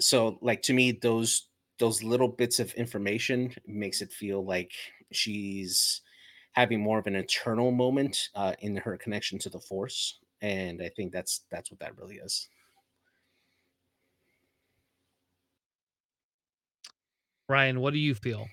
so 0.00 0.38
like 0.40 0.62
to 0.62 0.72
me 0.72 0.92
those 0.92 1.48
those 1.78 2.02
little 2.02 2.28
bits 2.28 2.58
of 2.58 2.72
information 2.74 3.54
makes 3.66 4.00
it 4.00 4.12
feel 4.12 4.44
like 4.44 4.72
she's 5.12 6.02
having 6.52 6.80
more 6.80 6.98
of 6.98 7.06
an 7.06 7.16
eternal 7.16 7.70
moment 7.70 8.30
uh, 8.34 8.54
in 8.60 8.76
her 8.76 8.96
connection 8.96 9.38
to 9.38 9.50
the 9.50 9.58
force 9.58 10.18
and 10.42 10.82
i 10.82 10.88
think 10.88 11.12
that's 11.12 11.44
that's 11.50 11.70
what 11.70 11.80
that 11.80 11.96
really 11.96 12.16
is 12.16 12.48
Ryan, 17.48 17.80
what 17.80 17.92
do 17.92 17.98
you 17.98 18.14
feel? 18.14 18.48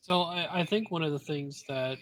So 0.00 0.22
I, 0.22 0.60
I 0.60 0.64
think 0.64 0.90
one 0.90 1.02
of 1.02 1.12
the 1.12 1.18
things 1.18 1.64
that 1.68 1.98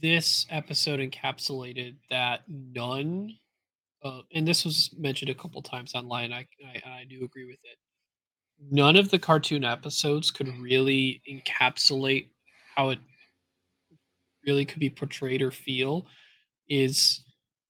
this 0.00 0.46
episode 0.50 1.00
encapsulated 1.00 1.96
that 2.10 2.42
none, 2.48 3.34
uh, 4.04 4.20
and 4.34 4.46
this 4.46 4.64
was 4.64 4.90
mentioned 4.96 5.30
a 5.30 5.34
couple 5.34 5.60
times 5.62 5.94
online. 5.94 6.32
I, 6.32 6.46
I 6.64 7.00
I 7.00 7.04
do 7.08 7.24
agree 7.24 7.46
with 7.46 7.58
it. 7.64 7.78
None 8.70 8.96
of 8.96 9.10
the 9.10 9.18
cartoon 9.18 9.64
episodes 9.64 10.30
could 10.30 10.48
really 10.58 11.20
encapsulate 11.28 12.28
how 12.76 12.90
it 12.90 13.00
really 14.46 14.64
could 14.64 14.78
be 14.78 14.90
portrayed 14.90 15.42
or 15.42 15.50
feel. 15.50 16.06
Is 16.68 17.24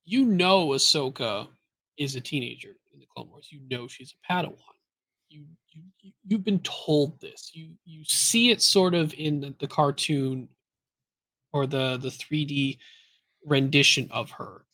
you 0.05 0.27
know 0.27 0.69
Ahsoka 0.69 1.49
is 1.97 2.17
a 2.17 2.21
teenager 2.21 2.75
in 2.93 3.01
the 3.01 3.07
Clone 3.15 3.31
Wars. 3.31 3.49
You 3.51 3.61
know 3.71 3.89
she's 3.89 4.13
a 4.13 4.33
Padawan 4.33 4.59
you, 5.33 5.45
you 5.75 6.13
you've 6.27 6.45
been 6.45 6.61
told 6.61 7.21
this. 7.21 7.51
You 7.53 7.71
you 7.85 8.05
see 8.05 8.51
it 8.51 8.63
sort 8.63 8.95
of 8.95 9.15
in 9.15 9.41
the, 9.41 9.55
the 9.59 9.67
cartoon 9.67 10.49
or 11.53 11.67
the 11.67 11.97
the 11.99 12.09
3D 12.09 12.79
rendition 13.45 14.09
of 14.11 14.31
her. 14.33 14.65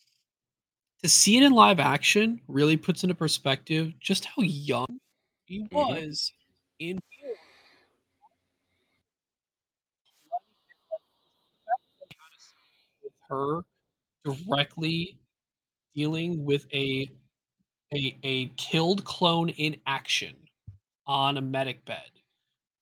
To 1.02 1.08
see 1.08 1.36
it 1.36 1.44
in 1.44 1.52
live 1.52 1.78
action 1.78 2.40
really 2.48 2.76
puts 2.76 3.04
into 3.04 3.14
perspective 3.14 3.92
just 4.00 4.24
how 4.24 4.42
young 4.42 4.98
he 5.44 5.60
mm-hmm. 5.60 5.76
was 5.76 6.32
mm-hmm. 6.80 6.90
in 6.90 7.00
her 13.28 13.60
directly 14.24 15.18
dealing 15.94 16.44
with 16.44 16.66
a 16.72 17.10
a 17.94 18.18
a 18.22 18.46
killed 18.56 19.04
clone 19.04 19.50
in 19.50 19.76
action 19.86 20.34
on 21.08 21.38
a 21.38 21.42
medic 21.42 21.84
bed 21.84 22.10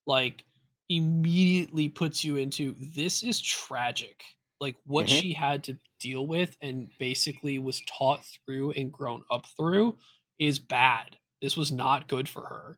like 0.07 0.43
immediately 0.89 1.89
puts 1.89 2.23
you 2.23 2.37
into 2.37 2.75
this 2.95 3.21
is 3.21 3.39
tragic. 3.39 4.23
Like 4.59 4.75
what 4.85 5.05
mm-hmm. 5.05 5.19
she 5.19 5.33
had 5.33 5.63
to 5.65 5.77
deal 5.99 6.25
with 6.25 6.55
and 6.61 6.89
basically 6.97 7.59
was 7.59 7.81
taught 7.81 8.21
through 8.45 8.71
and 8.71 8.91
grown 8.91 9.21
up 9.29 9.45
through 9.57 9.97
is 10.39 10.57
bad. 10.57 11.17
This 11.41 11.57
was 11.57 11.71
not 11.71 12.07
good 12.07 12.27
for 12.27 12.41
her. 12.41 12.77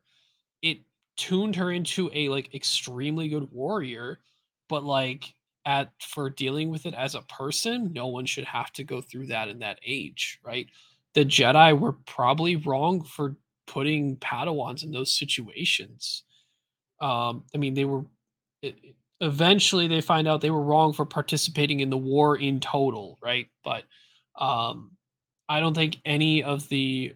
It 0.60 0.78
tuned 1.16 1.56
her 1.56 1.70
into 1.70 2.10
a 2.12 2.28
like 2.28 2.54
extremely 2.54 3.28
good 3.28 3.50
warrior 3.52 4.20
but 4.68 4.84
like 4.84 5.34
at 5.66 5.90
for 6.00 6.30
dealing 6.30 6.70
with 6.70 6.86
it 6.86 6.94
as 6.94 7.14
a 7.14 7.20
person 7.22 7.92
no 7.92 8.06
one 8.06 8.24
should 8.24 8.46
have 8.46 8.72
to 8.72 8.82
go 8.82 9.02
through 9.02 9.26
that 9.26 9.48
in 9.48 9.58
that 9.58 9.78
age 9.84 10.38
right? 10.42 10.66
The 11.14 11.24
jedi 11.24 11.78
were 11.78 11.92
probably 12.06 12.56
wrong 12.56 13.02
for 13.02 13.36
putting 13.70 14.16
Padawans 14.16 14.82
in 14.82 14.90
those 14.90 15.16
situations. 15.16 16.24
Um, 17.00 17.44
I 17.54 17.58
mean, 17.58 17.74
they 17.74 17.84
were 17.84 18.04
it, 18.62 18.74
eventually 19.20 19.86
they 19.86 20.00
find 20.00 20.26
out 20.26 20.40
they 20.40 20.50
were 20.50 20.60
wrong 20.60 20.92
for 20.92 21.06
participating 21.06 21.78
in 21.78 21.88
the 21.88 21.96
war 21.96 22.36
in 22.36 22.58
total, 22.58 23.16
right? 23.22 23.46
But 23.62 23.84
um, 24.36 24.96
I 25.48 25.60
don't 25.60 25.74
think 25.74 25.98
any 26.04 26.42
of 26.42 26.68
the 26.68 27.14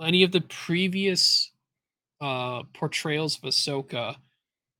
any 0.00 0.22
of 0.22 0.32
the 0.32 0.40
previous 0.40 1.52
uh, 2.22 2.62
portrayals 2.72 3.36
of 3.36 3.42
Ahsoka 3.42 4.16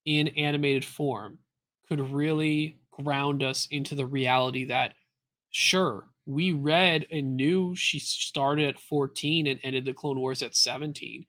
in 0.07 0.28
animated 0.28 0.85
form 0.85 1.38
could 1.88 2.00
really 2.00 2.78
ground 2.90 3.42
us 3.42 3.69
into 3.71 3.95
the 3.95 4.07
reality 4.07 4.64
that 4.66 4.95
sure 5.50 6.07
we 6.26 6.52
read 6.52 7.07
and 7.11 7.37
knew 7.37 7.75
she 7.75 7.99
started 7.99 8.69
at 8.69 8.81
14 8.81 9.47
and 9.47 9.61
ended 9.62 9.85
the 9.85 9.93
Clone 9.93 10.21
Wars 10.21 10.43
at 10.43 10.55
17. 10.55 11.26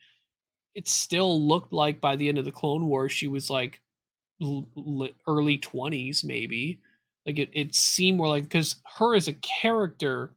It 0.75 0.87
still 0.87 1.41
looked 1.41 1.73
like 1.73 1.99
by 1.99 2.15
the 2.15 2.29
end 2.29 2.37
of 2.37 2.45
the 2.45 2.51
Clone 2.51 2.87
Wars, 2.87 3.11
she 3.11 3.27
was 3.27 3.49
like 3.49 3.81
early 4.41 5.57
20s, 5.57 6.23
maybe. 6.23 6.79
Like 7.25 7.39
it, 7.39 7.49
it 7.53 7.75
seemed 7.75 8.17
more 8.17 8.27
like 8.27 8.43
because 8.43 8.75
her 8.97 9.15
as 9.15 9.27
a 9.27 9.33
character 9.33 10.33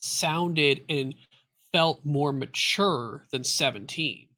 sounded 0.00 0.82
and 0.88 1.14
felt 1.72 2.04
more 2.04 2.32
mature 2.32 3.26
than 3.32 3.44
17, 3.44 4.28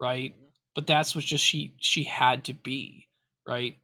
right? 0.00 0.32
Mm-hmm. 0.32 0.44
But 0.74 0.86
that's 0.86 1.14
what 1.14 1.24
just 1.24 1.44
she 1.44 1.74
she 1.78 2.02
had 2.04 2.44
to 2.44 2.54
be, 2.54 3.08
right? 3.46 3.76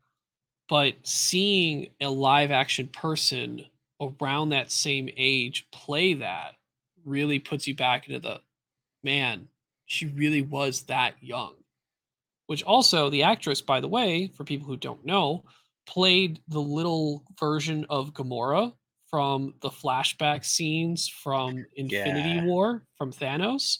But 0.69 0.95
seeing 1.03 1.89
a 2.01 2.09
live 2.09 2.51
action 2.51 2.89
person 2.89 3.65
around 4.01 4.51
that 4.51 4.71
same 4.71 5.09
age 5.17 5.67
play 5.73 6.15
that 6.15 6.55
really 7.05 7.39
puts 7.39 7.67
you 7.67 7.75
back 7.75 8.09
into 8.09 8.21
the 8.21 8.41
man, 9.03 9.49
she 9.87 10.07
really 10.07 10.43
was 10.43 10.83
that 10.83 11.15
young. 11.21 11.55
Which 12.47 12.63
also, 12.63 13.11
the 13.11 13.25
actress, 13.25 13.61
by 13.61 13.81
the 13.81 13.89
way, 13.89 14.33
for 14.35 14.45
people 14.45 14.67
who 14.67 14.77
don't 14.77 15.05
know, 15.05 15.45
played 15.87 16.41
the 16.49 16.61
little 16.61 17.25
version 17.39 17.87
of 17.91 18.15
Gamora 18.15 18.73
from 19.11 19.55
the 19.61 19.71
flashback 19.71 20.45
scenes 20.45 21.09
from 21.09 21.65
Infinity 21.77 22.37
yeah. 22.37 22.45
War 22.45 22.85
from 22.97 23.13
Thanos. 23.13 23.79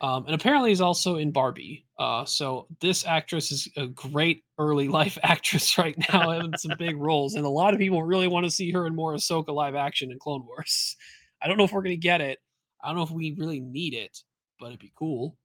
Um, 0.00 0.26
and 0.26 0.34
apparently 0.34 0.72
is 0.72 0.80
also 0.80 1.16
in 1.16 1.30
Barbie. 1.30 1.86
Uh, 2.02 2.24
so 2.24 2.66
this 2.80 3.06
actress 3.06 3.52
is 3.52 3.68
a 3.76 3.86
great 3.86 4.42
early 4.58 4.88
life 4.98 5.16
actress 5.22 5.78
right 5.78 5.96
now, 6.12 6.32
having 6.32 6.56
some 6.56 6.72
big 6.76 6.96
roles, 6.96 7.36
and 7.36 7.46
a 7.46 7.48
lot 7.48 7.72
of 7.72 7.78
people 7.78 8.02
really 8.02 8.26
want 8.26 8.44
to 8.44 8.50
see 8.50 8.72
her 8.72 8.88
in 8.88 8.94
more 8.96 9.14
Ahsoka 9.14 9.54
live 9.54 9.76
action 9.76 10.10
in 10.10 10.18
Clone 10.18 10.44
Wars. 10.44 10.96
I 11.42 11.46
don't 11.46 11.56
know 11.58 11.62
if 11.62 11.70
we're 11.70 11.82
gonna 11.82 11.94
get 11.94 12.20
it. 12.20 12.40
I 12.82 12.88
don't 12.88 12.96
know 12.96 13.04
if 13.04 13.12
we 13.12 13.36
really 13.38 13.60
need 13.60 13.94
it, 13.94 14.18
but 14.58 14.66
it'd 14.66 14.80
be 14.80 14.92
cool. 14.98 15.36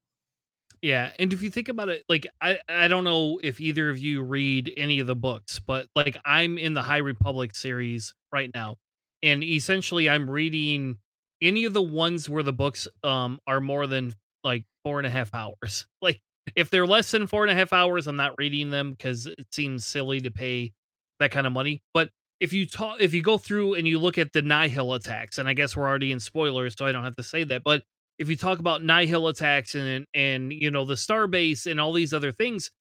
Yeah, 0.81 1.11
and 1.19 1.31
if 1.31 1.43
you 1.43 1.51
think 1.51 1.69
about 1.69 1.89
it, 1.89 2.03
like 2.09 2.25
I 2.41 2.57
I 2.67 2.87
don't 2.87 3.03
know 3.03 3.39
if 3.43 3.61
either 3.61 3.91
of 3.91 3.99
you 3.99 4.23
read 4.23 4.73
any 4.77 4.99
of 4.99 5.05
the 5.05 5.15
books, 5.15 5.59
but 5.59 5.85
like 5.95 6.17
I'm 6.25 6.57
in 6.57 6.73
the 6.73 6.81
High 6.81 6.97
Republic 6.97 7.53
series 7.53 8.15
right 8.33 8.49
now, 8.51 8.77
and 9.21 9.43
essentially 9.43 10.09
I'm 10.09 10.27
reading 10.27 10.97
any 11.39 11.65
of 11.65 11.73
the 11.73 11.83
ones 11.83 12.27
where 12.27 12.41
the 12.41 12.51
books 12.51 12.87
um 13.03 13.39
are 13.45 13.61
more 13.61 13.85
than 13.85 14.15
like 14.43 14.63
four 14.83 14.97
and 14.97 15.05
a 15.05 15.11
half 15.11 15.35
hours. 15.35 15.85
Like 16.01 16.21
if 16.55 16.69
they're 16.69 16.87
less 16.87 17.11
than 17.11 17.27
four 17.27 17.43
and 17.43 17.51
a 17.51 17.55
half 17.55 17.73
hours, 17.73 18.07
I'm 18.07 18.15
not 18.15 18.35
reading 18.37 18.69
them 18.69 18.91
because 18.91 19.25
it 19.25 19.47
seems 19.51 19.85
silly 19.85 20.19
to 20.21 20.31
pay 20.31 20.73
that 21.19 21.31
kind 21.31 21.47
of 21.47 21.53
money. 21.53 21.81
But 21.93 22.09
if 22.39 22.53
you 22.53 22.65
talk, 22.65 22.97
if 23.01 23.13
you 23.13 23.21
go 23.21 23.37
through 23.37 23.75
and 23.75 23.87
you 23.87 23.99
look 23.99 24.17
at 24.17 24.33
the 24.33 24.41
Nihil 24.41 24.93
attacks, 24.93 25.37
and 25.37 25.47
I 25.49 25.53
guess 25.53 25.75
we're 25.75 25.87
already 25.87 26.11
in 26.11 26.19
spoilers, 26.19 26.75
so 26.77 26.85
I 26.85 26.91
don't 26.91 27.03
have 27.03 27.15
to 27.15 27.23
say 27.23 27.43
that, 27.45 27.63
but 27.63 27.83
if 28.19 28.29
you 28.29 28.35
talk 28.35 28.59
about 28.59 28.83
Nihil 28.83 29.27
attacks 29.27 29.75
and 29.75 30.05
and 30.13 30.51
you 30.51 30.71
know 30.71 30.85
the 30.85 30.95
Starbase 30.95 31.69
and 31.69 31.79
all 31.79 31.93
these 31.93 32.13
other 32.13 32.31
things, 32.31 32.71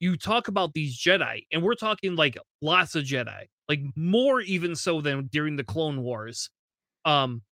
you 0.00 0.16
talk 0.16 0.48
about 0.48 0.72
these 0.74 0.98
Jedi, 0.98 1.46
and 1.52 1.62
we're 1.62 1.74
talking 1.74 2.16
like 2.16 2.36
lots 2.60 2.94
of 2.94 3.04
Jedi, 3.04 3.44
like 3.68 3.80
more 3.94 4.40
even 4.40 4.74
so 4.74 5.00
than 5.00 5.28
during 5.32 5.56
the 5.56 5.64
Clone 5.64 6.02
Wars. 6.02 6.50
Um, 7.04 7.42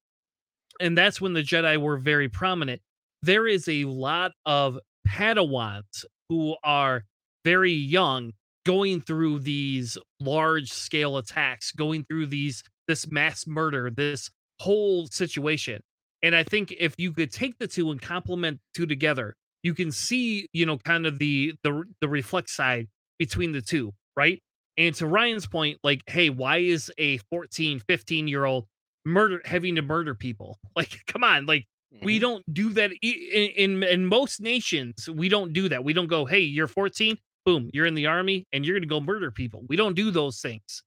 and 0.80 0.98
that's 0.98 1.20
when 1.20 1.32
the 1.32 1.42
Jedi 1.42 1.76
were 1.78 1.98
very 1.98 2.28
prominent. 2.28 2.82
There 3.22 3.46
is 3.46 3.68
a 3.68 3.84
lot 3.84 4.32
of 4.44 4.78
Padawans 5.06 6.04
who 6.28 6.56
are 6.64 7.04
very 7.44 7.72
young 7.72 8.32
going 8.64 9.00
through 9.00 9.40
these 9.40 9.98
large 10.20 10.72
scale 10.72 11.18
attacks, 11.18 11.72
going 11.72 12.04
through 12.04 12.26
these 12.26 12.62
this 12.88 13.10
mass 13.10 13.46
murder, 13.46 13.90
this 13.90 14.30
whole 14.60 15.06
situation. 15.06 15.80
And 16.22 16.34
I 16.34 16.42
think 16.42 16.74
if 16.78 16.94
you 16.98 17.12
could 17.12 17.30
take 17.30 17.58
the 17.58 17.66
two 17.66 17.90
and 17.90 18.00
complement 18.00 18.60
two 18.74 18.86
together, 18.86 19.34
you 19.62 19.74
can 19.74 19.90
see, 19.92 20.48
you 20.52 20.66
know, 20.66 20.78
kind 20.78 21.06
of 21.06 21.18
the 21.18 21.54
the 21.62 21.84
the 22.00 22.08
reflex 22.08 22.52
side 22.52 22.88
between 23.18 23.52
the 23.52 23.60
two, 23.60 23.92
right? 24.16 24.40
And 24.76 24.94
to 24.96 25.06
Ryan's 25.06 25.46
point, 25.46 25.78
like, 25.84 26.02
hey, 26.06 26.30
why 26.30 26.58
is 26.58 26.90
a 26.98 27.18
14, 27.30 27.80
15 27.80 28.28
year 28.28 28.44
old 28.44 28.66
murder 29.04 29.40
having 29.44 29.76
to 29.76 29.82
murder 29.82 30.14
people? 30.14 30.58
Like, 30.76 31.02
come 31.06 31.22
on, 31.22 31.46
like 31.46 31.66
mm-hmm. 31.94 32.04
we 32.04 32.18
don't 32.18 32.42
do 32.52 32.70
that 32.70 32.92
in, 33.02 33.50
in 33.56 33.82
in 33.82 34.06
most 34.06 34.40
nations. 34.40 35.08
We 35.08 35.28
don't 35.28 35.52
do 35.52 35.68
that. 35.68 35.84
We 35.84 35.92
don't 35.92 36.06
go, 36.06 36.24
hey, 36.24 36.40
you're 36.40 36.66
14, 36.66 37.16
boom, 37.44 37.70
you're 37.72 37.86
in 37.86 37.94
the 37.94 38.06
army 38.06 38.46
and 38.52 38.64
you're 38.64 38.76
gonna 38.76 38.86
go 38.86 39.00
murder 39.00 39.30
people. 39.30 39.64
We 39.68 39.76
don't 39.76 39.94
do 39.94 40.10
those 40.10 40.40
things. 40.40 40.82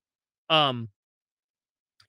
Um, 0.50 0.90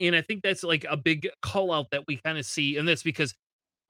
and 0.01 0.15
I 0.15 0.23
think 0.23 0.43
that's 0.43 0.63
like 0.63 0.87
a 0.89 0.97
big 0.97 1.29
call 1.43 1.73
out 1.73 1.91
that 1.91 2.05
we 2.07 2.17
kind 2.19 2.39
of 2.39 2.47
see 2.47 2.77
in 2.77 2.87
this 2.87 3.03
because 3.03 3.35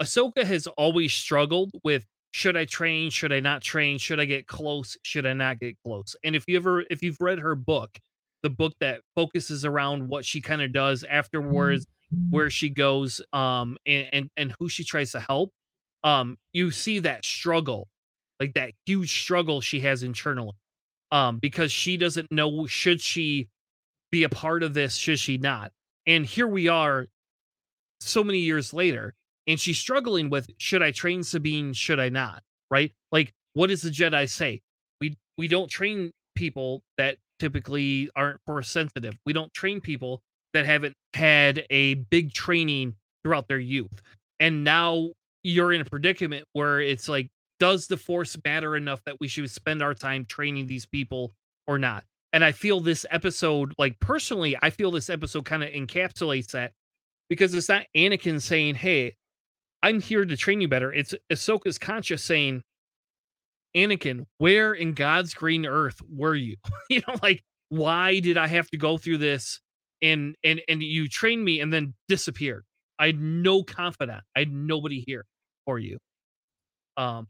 Ahsoka 0.00 0.44
has 0.44 0.66
always 0.66 1.12
struggled 1.12 1.72
with 1.84 2.04
should 2.30 2.56
I 2.56 2.64
train, 2.64 3.10
should 3.10 3.32
I 3.32 3.40
not 3.40 3.62
train, 3.62 3.98
should 3.98 4.20
I 4.20 4.24
get 4.24 4.46
close, 4.46 4.96
should 5.02 5.26
I 5.26 5.32
not 5.32 5.58
get 5.58 5.76
close. 5.84 6.14
And 6.24 6.36
if 6.36 6.44
you 6.46 6.56
ever 6.56 6.84
if 6.90 7.02
you've 7.02 7.20
read 7.20 7.38
her 7.38 7.54
book, 7.54 7.98
the 8.42 8.50
book 8.50 8.74
that 8.80 9.00
focuses 9.16 9.64
around 9.64 10.08
what 10.08 10.24
she 10.24 10.40
kind 10.40 10.62
of 10.62 10.72
does 10.72 11.04
afterwards, 11.04 11.86
where 12.30 12.50
she 12.50 12.68
goes, 12.70 13.20
um, 13.32 13.76
and, 13.86 14.08
and 14.12 14.30
and 14.36 14.54
who 14.58 14.68
she 14.68 14.84
tries 14.84 15.12
to 15.12 15.20
help, 15.20 15.52
um, 16.04 16.36
you 16.52 16.70
see 16.70 17.00
that 17.00 17.24
struggle, 17.24 17.88
like 18.40 18.54
that 18.54 18.72
huge 18.86 19.20
struggle 19.20 19.60
she 19.60 19.80
has 19.80 20.02
internally, 20.02 20.56
um, 21.12 21.38
because 21.38 21.72
she 21.72 21.96
doesn't 21.96 22.30
know 22.30 22.66
should 22.66 23.00
she 23.00 23.48
be 24.10 24.24
a 24.24 24.28
part 24.28 24.62
of 24.62 24.74
this, 24.74 24.96
should 24.96 25.18
she 25.18 25.38
not 25.38 25.72
and 26.08 26.24
here 26.24 26.48
we 26.48 26.68
are 26.68 27.06
so 28.00 28.24
many 28.24 28.38
years 28.38 28.72
later, 28.72 29.14
and 29.46 29.60
she's 29.60 29.78
struggling 29.78 30.30
with 30.30 30.48
should 30.56 30.82
I 30.82 30.90
train 30.90 31.22
Sabine, 31.22 31.74
should 31.74 32.00
I 32.00 32.08
not? 32.08 32.42
Right? 32.70 32.92
Like, 33.12 33.34
what 33.52 33.68
does 33.68 33.82
the 33.82 33.90
Jedi 33.90 34.28
say? 34.28 34.62
We 35.00 35.16
we 35.36 35.46
don't 35.48 35.70
train 35.70 36.10
people 36.34 36.82
that 36.96 37.18
typically 37.38 38.10
aren't 38.16 38.40
force 38.46 38.70
sensitive. 38.70 39.16
We 39.26 39.34
don't 39.34 39.52
train 39.52 39.80
people 39.80 40.22
that 40.58 40.66
haven't 40.66 40.94
had 41.14 41.64
a 41.70 41.94
big 41.94 42.34
training 42.34 42.94
throughout 43.22 43.46
their 43.46 43.60
youth. 43.60 44.02
And 44.40 44.64
now 44.64 45.10
you're 45.44 45.72
in 45.72 45.80
a 45.80 45.84
predicament 45.84 46.44
where 46.52 46.80
it's 46.80 47.08
like, 47.08 47.28
does 47.60 47.86
the 47.86 47.96
force 47.96 48.36
matter 48.44 48.76
enough 48.76 49.00
that 49.04 49.16
we 49.20 49.28
should 49.28 49.48
spend 49.50 49.82
our 49.82 49.94
time 49.94 50.24
training 50.24 50.66
these 50.66 50.84
people 50.84 51.32
or 51.68 51.78
not? 51.78 52.04
And 52.32 52.44
I 52.44 52.52
feel 52.52 52.80
this 52.80 53.06
episode, 53.10 53.72
like 53.78 53.98
personally, 54.00 54.56
I 54.60 54.70
feel 54.70 54.90
this 54.90 55.10
episode 55.10 55.44
kind 55.44 55.62
of 55.62 55.70
encapsulates 55.70 56.50
that 56.52 56.72
because 57.28 57.54
it's 57.54 57.68
not 57.68 57.86
Anakin 57.96 58.42
saying, 58.42 58.74
Hey, 58.74 59.14
I'm 59.82 60.00
here 60.00 60.24
to 60.24 60.36
train 60.36 60.60
you 60.60 60.68
better. 60.68 60.92
It's 60.92 61.14
Ahsoka's 61.32 61.78
conscious 61.78 62.22
saying, 62.22 62.62
Anakin, 63.76 64.26
where 64.38 64.74
in 64.74 64.92
God's 64.92 65.34
green 65.34 65.66
earth 65.66 66.00
were 66.10 66.34
you? 66.34 66.56
you 66.90 67.00
know, 67.06 67.14
like, 67.22 67.42
why 67.68 68.18
did 68.18 68.36
I 68.36 68.48
have 68.48 68.68
to 68.70 68.76
go 68.76 68.98
through 68.98 69.18
this 69.18 69.60
and 70.02 70.34
and 70.44 70.60
and 70.68 70.82
you 70.82 71.08
trained 71.08 71.44
me 71.44 71.60
and 71.60 71.72
then 71.72 71.94
disappeared? 72.08 72.64
I 72.98 73.06
had 73.06 73.20
no 73.20 73.62
confidant. 73.62 74.22
I 74.36 74.40
had 74.40 74.52
nobody 74.52 75.04
here 75.06 75.24
for 75.64 75.78
you. 75.78 75.98
Um, 76.96 77.28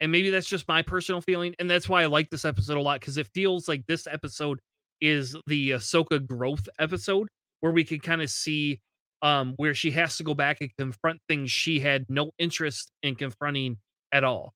and 0.00 0.12
maybe 0.12 0.30
that's 0.30 0.48
just 0.48 0.68
my 0.68 0.82
personal 0.82 1.20
feeling, 1.20 1.54
and 1.58 1.70
that's 1.70 1.88
why 1.88 2.02
I 2.02 2.06
like 2.06 2.30
this 2.30 2.44
episode 2.44 2.76
a 2.76 2.82
lot 2.82 3.00
because 3.00 3.16
it 3.16 3.28
feels 3.34 3.68
like 3.68 3.86
this 3.86 4.06
episode 4.06 4.60
is 5.00 5.36
the 5.46 5.70
Ahsoka 5.70 6.24
growth 6.24 6.68
episode 6.78 7.28
where 7.60 7.72
we 7.72 7.84
can 7.84 8.00
kind 8.00 8.22
of 8.22 8.30
see 8.30 8.80
um 9.22 9.54
where 9.56 9.74
she 9.74 9.90
has 9.92 10.16
to 10.18 10.24
go 10.24 10.34
back 10.34 10.58
and 10.60 10.70
confront 10.76 11.18
things 11.28 11.50
she 11.50 11.80
had 11.80 12.04
no 12.08 12.30
interest 12.38 12.90
in 13.02 13.14
confronting 13.14 13.78
at 14.12 14.24
all. 14.24 14.52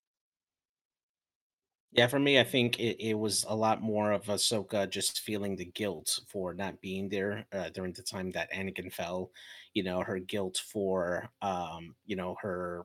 Yeah, 1.92 2.06
for 2.06 2.18
me, 2.18 2.38
I 2.38 2.44
think 2.44 2.78
it, 2.78 3.02
it 3.02 3.14
was 3.14 3.44
a 3.48 3.54
lot 3.56 3.80
more 3.80 4.12
of 4.12 4.24
Ahsoka 4.26 4.88
just 4.90 5.20
feeling 5.20 5.56
the 5.56 5.64
guilt 5.64 6.20
for 6.28 6.52
not 6.52 6.80
being 6.82 7.08
there 7.08 7.46
uh, 7.52 7.70
during 7.70 7.92
the 7.94 8.02
time 8.02 8.30
that 8.32 8.52
Anakin 8.52 8.92
fell. 8.92 9.30
You 9.72 9.84
know, 9.84 10.00
her 10.02 10.18
guilt 10.18 10.58
for, 10.70 11.30
um, 11.40 11.94
you 12.04 12.16
know, 12.16 12.36
her 12.42 12.84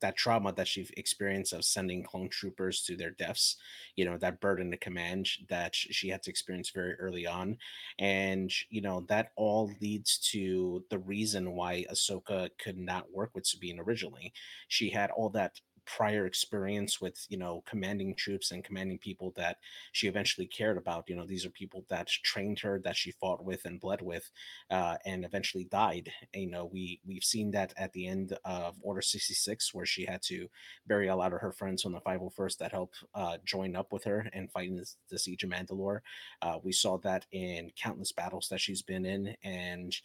that 0.00 0.16
trauma 0.16 0.52
that 0.54 0.66
she 0.66 0.88
experienced 0.96 1.52
of 1.52 1.64
sending 1.64 2.02
clone 2.02 2.28
troopers 2.28 2.82
to 2.82 2.96
their 2.96 3.12
deaths, 3.12 3.56
you 3.94 4.04
know, 4.04 4.18
that 4.18 4.40
burden 4.40 4.72
of 4.72 4.80
command 4.80 5.28
that 5.48 5.74
she 5.74 6.08
had 6.08 6.20
to 6.24 6.30
experience 6.30 6.70
very 6.70 6.94
early 6.94 7.26
on. 7.28 7.56
And, 7.98 8.50
you 8.70 8.80
know, 8.80 9.04
that 9.08 9.30
all 9.36 9.70
leads 9.80 10.18
to 10.32 10.84
the 10.90 10.98
reason 10.98 11.52
why 11.52 11.84
Ahsoka 11.90 12.50
could 12.58 12.76
not 12.78 13.12
work 13.12 13.30
with 13.34 13.46
Sabine 13.46 13.78
originally. 13.78 14.32
She 14.68 14.90
had 14.90 15.10
all 15.10 15.30
that 15.30 15.60
prior 15.96 16.26
experience 16.26 17.00
with 17.00 17.26
you 17.30 17.38
know 17.38 17.62
commanding 17.66 18.14
troops 18.14 18.50
and 18.50 18.62
commanding 18.62 18.98
people 18.98 19.32
that 19.36 19.56
she 19.92 20.06
eventually 20.06 20.46
cared 20.46 20.76
about 20.76 21.08
you 21.08 21.16
know 21.16 21.26
these 21.26 21.46
are 21.46 21.50
people 21.50 21.84
that 21.88 22.08
trained 22.08 22.58
her 22.58 22.78
that 22.78 22.96
she 22.96 23.10
fought 23.12 23.42
with 23.42 23.64
and 23.64 23.80
bled 23.80 24.02
with 24.02 24.30
uh, 24.70 24.96
and 25.06 25.24
eventually 25.24 25.64
died. 25.64 26.10
And, 26.34 26.42
you 26.42 26.50
know 26.50 26.66
we 26.66 27.00
we've 27.06 27.24
seen 27.24 27.50
that 27.52 27.72
at 27.76 27.92
the 27.92 28.06
end 28.06 28.36
of 28.44 28.76
order 28.82 29.00
66 29.00 29.72
where 29.72 29.86
she 29.86 30.04
had 30.04 30.22
to 30.22 30.48
bury 30.86 31.08
a 31.08 31.16
lot 31.16 31.32
of 31.32 31.40
her 31.40 31.52
friends 31.52 31.82
from 31.82 31.92
the 31.92 32.00
501st 32.00 32.58
that 32.58 32.72
helped 32.72 33.02
uh, 33.14 33.38
join 33.44 33.74
up 33.74 33.92
with 33.92 34.04
her 34.04 34.28
and 34.32 34.52
fighting 34.52 34.76
the, 34.76 34.86
the 35.10 35.18
siege 35.18 35.44
of 35.44 35.50
mandalore. 35.50 36.00
Uh, 36.42 36.58
we 36.62 36.72
saw 36.72 36.98
that 36.98 37.24
in 37.32 37.70
countless 37.80 38.12
battles 38.12 38.48
that 38.50 38.60
she's 38.60 38.82
been 38.82 39.06
in 39.06 39.34
and 39.42 39.96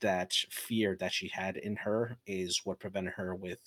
that 0.00 0.32
fear 0.50 0.96
that 0.98 1.12
she 1.12 1.28
had 1.28 1.56
in 1.56 1.76
her 1.76 2.18
is 2.26 2.62
what 2.64 2.80
prevented 2.80 3.14
her 3.14 3.34
with 3.34 3.58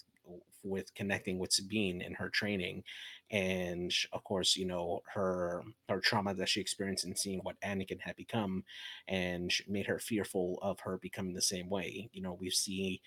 with 0.63 0.93
connecting 0.95 1.39
with 1.39 1.51
Sabine 1.51 2.01
in 2.01 2.13
her 2.13 2.29
training, 2.29 2.83
and 3.29 3.93
of 4.11 4.23
course, 4.23 4.55
you 4.55 4.65
know 4.65 5.01
her 5.13 5.63
her 5.89 5.99
trauma 5.99 6.33
that 6.35 6.49
she 6.49 6.61
experienced 6.61 7.05
in 7.05 7.15
seeing 7.15 7.39
what 7.39 7.59
Anakin 7.61 8.01
had 8.01 8.15
become, 8.15 8.63
and 9.07 9.51
made 9.67 9.87
her 9.87 9.99
fearful 9.99 10.59
of 10.61 10.79
her 10.81 10.97
becoming 10.97 11.33
the 11.33 11.41
same 11.41 11.69
way. 11.69 12.09
You 12.13 12.21
know, 12.21 12.37
we 12.39 12.49
see 12.49 13.01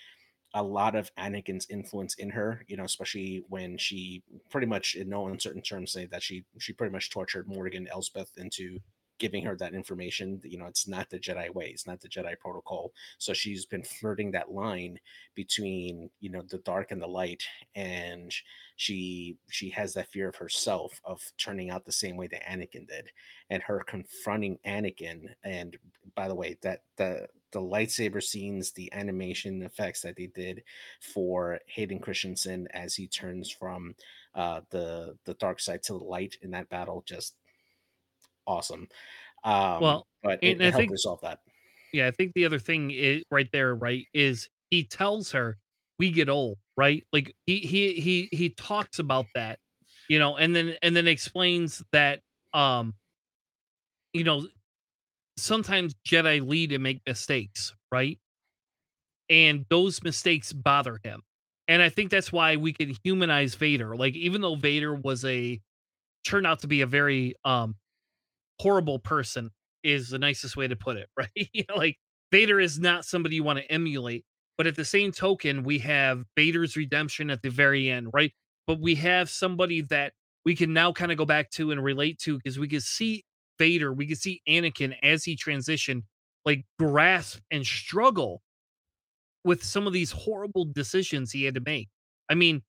a 0.55 0.63
lot 0.63 0.95
of 0.95 1.11
Anakin's 1.17 1.67
influence 1.69 2.15
in 2.15 2.31
her, 2.31 2.65
you 2.69 2.77
know, 2.77 2.85
especially 2.85 3.45
when 3.49 3.77
she 3.77 4.23
pretty 4.51 4.69
much 4.69 4.95
in 4.95 5.09
no 5.09 5.27
uncertain 5.27 5.63
terms 5.63 5.93
say 5.93 6.07
that 6.07 6.23
she 6.23 6.45
she 6.59 6.73
pretty 6.73 6.93
much 6.93 7.11
tortured 7.11 7.49
Morgan 7.49 7.89
Elsbeth 7.93 8.31
into 8.37 8.79
giving 9.19 9.45
her 9.45 9.57
that 9.57 9.75
information. 9.75 10.41
You 10.45 10.59
know, 10.59 10.67
it's 10.67 10.89
not 10.89 11.11
the 11.11 11.19
Jedi 11.19 11.53
way, 11.55 11.67
it's 11.67 11.87
not 11.87 12.01
the 12.01 12.09
Jedi 12.09 12.39
protocol. 12.39 12.93
So 13.19 13.33
she's 13.33 13.67
been 13.67 13.83
flirting 13.83 14.31
that 14.33 14.51
line 14.51 14.99
between 15.35 16.11
you 16.21 16.31
know 16.31 16.43
the 16.49 16.59
dark 16.59 16.91
and 16.91 17.01
the 17.01 17.07
light, 17.07 17.43
and 17.75 18.33
she 18.77 19.37
she 19.51 19.71
has 19.71 19.95
that 19.95 20.11
fear 20.11 20.29
of 20.29 20.37
herself 20.37 21.01
of 21.05 21.21
turning 21.39 21.71
out 21.71 21.85
the 21.85 21.93
same 21.93 22.17
way 22.17 22.27
that 22.29 22.45
Anakin 22.45 22.89
did, 22.89 23.11
and 23.51 23.63
her 23.63 23.83
confronting 23.87 24.59
Anakin. 24.67 25.29
And 25.45 25.77
by 26.15 26.29
the 26.29 26.35
way, 26.35 26.57
that 26.63 26.83
the 26.97 27.27
the 27.53 27.61
lightsaber 27.61 28.23
scenes, 28.23 28.73
the 28.73 28.93
animation 28.93 29.63
effects 29.63 30.03
that 30.03 30.17
they 30.17 30.27
did 30.27 30.63
for 31.01 31.61
Hayden 31.67 32.01
Christensen 32.01 32.67
as 32.73 32.97
he 32.97 33.07
turns 33.07 33.49
from 33.49 33.95
uh, 34.35 34.61
the 34.71 35.17
the 35.25 35.35
dark 35.35 35.61
side 35.61 35.83
to 35.85 35.93
the 35.93 36.05
light 36.05 36.37
in 36.43 36.51
that 36.51 36.69
battle, 36.69 37.05
just 37.07 37.37
awesome. 38.47 38.89
Um, 39.45 39.81
Well, 39.81 40.07
but 40.23 40.41
it, 40.43 40.61
it 40.61 40.63
I 40.63 40.71
helped 40.71 40.91
resolve 40.91 41.21
that. 41.23 41.41
yeah, 41.93 42.07
I 42.07 42.11
think 42.11 42.33
the 42.35 42.45
other 42.45 42.59
thing 42.59 42.91
is 42.91 43.23
right 43.31 43.49
there, 43.53 43.75
right, 43.75 44.07
is 44.13 44.49
he 44.71 44.85
tells 44.85 45.31
her 45.33 45.59
we 45.99 46.11
get 46.11 46.29
old, 46.29 46.59
right? 46.77 47.05
Like 47.13 47.35
he 47.47 47.61
he 47.61 48.01
he 48.01 48.29
he 48.33 48.51
talks 48.51 48.99
about 48.99 49.27
that, 49.35 49.61
you 50.09 50.19
know, 50.19 50.37
and 50.37 50.55
then 50.57 50.77
and 50.83 50.97
then 50.97 51.07
explains 51.07 51.83
that 51.93 52.21
um, 52.53 52.95
you 54.13 54.25
know, 54.25 54.47
sometimes 55.39 55.95
Jedi 56.07 56.47
lead 56.47 56.73
and 56.73 56.83
make 56.83 57.03
mistakes, 57.07 57.75
right? 57.93 58.19
And 59.29 59.65
those 59.71 60.03
mistakes 60.03 60.53
bother 60.53 61.01
him. 61.03 61.23
And 61.67 61.81
I 61.81 61.89
think 61.89 62.11
that's 62.11 62.31
why 62.31 62.57
we 62.57 62.73
can 62.73 62.95
humanize 63.03 63.55
Vader. 63.55 63.97
Like 63.97 64.15
even 64.15 64.43
though 64.43 64.55
Vader 64.57 64.95
was 64.95 65.25
a 65.25 65.61
turned 66.25 66.47
out 66.47 66.61
to 66.61 66.69
be 66.69 66.83
a 66.83 66.87
very 66.87 67.35
um 67.45 67.77
horrible 68.65 68.99
person 68.99 69.51
is 69.83 70.09
the 70.09 70.19
nicest 70.19 70.57
way 70.57 70.67
to 70.67 70.75
put 70.77 70.97
it, 70.97 71.09
right? 71.17 71.67
Like 71.77 71.99
Vader 72.33 72.59
is 72.59 72.81
not 72.81 73.05
somebody 73.05 73.37
you 73.37 73.45
want 73.45 73.59
to 73.59 73.71
emulate, 73.71 74.25
but 74.57 74.67
at 74.67 74.75
the 74.75 74.85
same 74.85 75.13
token, 75.13 75.63
we 75.65 75.79
have 75.81 76.25
Vader's 76.35 76.77
redemption 76.77 77.31
at 77.31 77.43
the 77.43 77.51
very 77.51 77.91
end, 77.91 78.09
right? 78.15 78.33
But 78.67 78.81
we 78.81 78.95
have 78.97 79.29
somebody 79.29 79.83
that 79.83 80.15
we 80.45 80.57
can 80.57 80.73
now 80.73 80.93
kind 80.93 81.13
of 81.13 81.19
go 81.19 81.27
back 81.27 81.51
to 81.53 81.71
and 81.71 81.85
relate 81.85 82.19
to 82.21 82.37
because 82.39 82.59
we 82.59 82.69
can 82.69 82.81
see 82.81 83.25
Vader, 83.59 83.93
we 83.93 84.07
can 84.07 84.17
see 84.17 84.41
Anakin 84.49 84.95
as 85.03 85.25
he 85.25 85.37
transitioned, 85.37 86.03
like 86.45 86.65
grasp 86.79 87.41
and 87.51 87.65
struggle 87.65 88.43
with 89.45 89.63
some 89.63 89.87
of 89.87 89.93
these 89.93 90.11
horrible 90.11 90.65
decisions 90.65 91.31
he 91.31 91.45
had 91.45 91.55
to 91.55 91.61
make. 91.61 91.89
I 92.31 92.35
mean, 92.35 92.63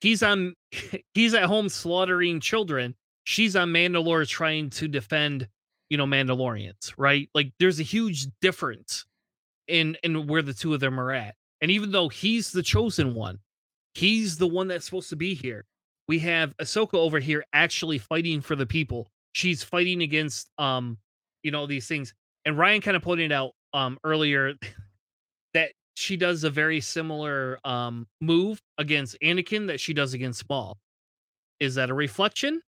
he's 0.00 0.22
on 0.22 0.54
he's 1.14 1.34
at 1.34 1.44
home 1.44 1.68
slaughtering 1.68 2.40
children. 2.40 2.94
She's 3.24 3.56
on 3.56 3.72
Mandalore 3.72 4.26
trying 4.26 4.70
to 4.70 4.88
defend, 4.88 5.48
you 5.90 5.96
know, 5.96 6.06
Mandalorians, 6.06 6.92
right? 6.96 7.28
Like 7.34 7.52
there's 7.58 7.80
a 7.80 7.84
huge 7.84 8.26
difference 8.40 9.06
in 9.68 9.96
in 10.02 10.26
where 10.26 10.42
the 10.42 10.54
two 10.54 10.74
of 10.74 10.80
them 10.80 10.98
are 10.98 11.12
at. 11.12 11.34
And 11.60 11.70
even 11.70 11.92
though 11.92 12.08
he's 12.08 12.50
the 12.50 12.62
chosen 12.62 13.14
one, 13.14 13.38
he's 13.94 14.36
the 14.36 14.48
one 14.48 14.68
that's 14.68 14.84
supposed 14.84 15.10
to 15.10 15.16
be 15.16 15.34
here. 15.34 15.64
We 16.08 16.18
have 16.20 16.56
Ahsoka 16.56 16.94
over 16.94 17.20
here 17.20 17.44
actually 17.52 17.98
fighting 17.98 18.40
for 18.40 18.56
the 18.56 18.66
people. 18.66 19.08
She's 19.32 19.62
fighting 19.62 20.02
against 20.02 20.50
um, 20.58 20.98
you 21.42 21.50
know, 21.50 21.66
these 21.66 21.86
things. 21.86 22.12
And 22.44 22.58
Ryan 22.58 22.80
kind 22.80 22.96
of 22.96 23.02
pointed 23.02 23.32
out 23.32 23.52
um 23.72 23.98
earlier 24.04 24.54
that 25.54 25.72
she 25.94 26.16
does 26.16 26.44
a 26.44 26.50
very 26.50 26.80
similar 26.80 27.58
um 27.64 28.06
move 28.20 28.60
against 28.78 29.16
Anakin 29.22 29.68
that 29.68 29.80
she 29.80 29.94
does 29.94 30.14
against 30.14 30.48
Maul. 30.48 30.78
Is 31.60 31.76
that 31.76 31.90
a 31.90 31.94
reflection? 31.94 32.60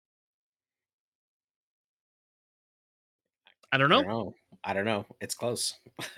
I 3.73 3.77
don't 3.77 3.91
I 3.91 3.95
know. 3.95 4.03
don't 4.03 4.07
know. 4.07 4.35
I 4.63 4.73
don't 4.73 4.85
know. 4.85 5.05
It's 5.19 5.33
close. 5.33 5.73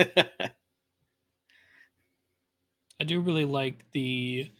I 2.99 3.03
do 3.05 3.21
really 3.21 3.45
like 3.45 3.85
the 3.93 4.51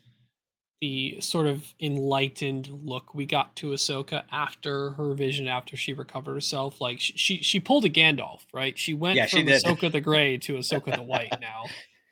the 0.81 1.19
sort 1.19 1.47
of 1.47 1.65
enlightened 1.81 2.67
look 2.69 3.13
we 3.13 3.25
got 3.25 3.53
to 3.57 3.67
Ahsoka 3.71 4.23
after 4.31 4.91
her 4.91 5.13
vision, 5.13 5.47
after 5.47 5.75
she 5.75 5.93
recovered 5.93 6.35
herself. 6.35 6.79
Like 6.79 7.01
sh- 7.01 7.11
she 7.15 7.37
she 7.41 7.59
pulled 7.59 7.83
a 7.83 7.89
Gandalf, 7.89 8.41
right? 8.53 8.77
She 8.79 8.93
went 8.93 9.17
Yeah, 9.17 9.25
she 9.25 9.37
from 9.39 9.47
did. 9.47 9.61
Ahsoka 9.61 9.91
the 9.91 9.99
Gray 10.01 10.37
to 10.39 10.53
Ahsoka 10.53 10.95
the 10.95 11.03
White. 11.03 11.33
Now, 11.41 11.63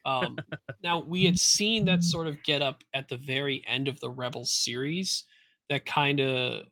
um, 0.05 0.37
now 0.83 0.99
we 0.99 1.23
had 1.23 1.39
seen 1.39 1.85
that 1.85 2.03
sort 2.03 2.27
of 2.27 2.43
get 2.43 2.61
up 2.61 2.83
at 2.93 3.07
the 3.07 3.17
very 3.17 3.63
end 3.67 3.87
of 3.87 4.01
the 4.01 4.09
Rebels 4.09 4.51
series. 4.51 5.23
That 5.69 5.85
kind 5.85 6.19
of 6.19 6.65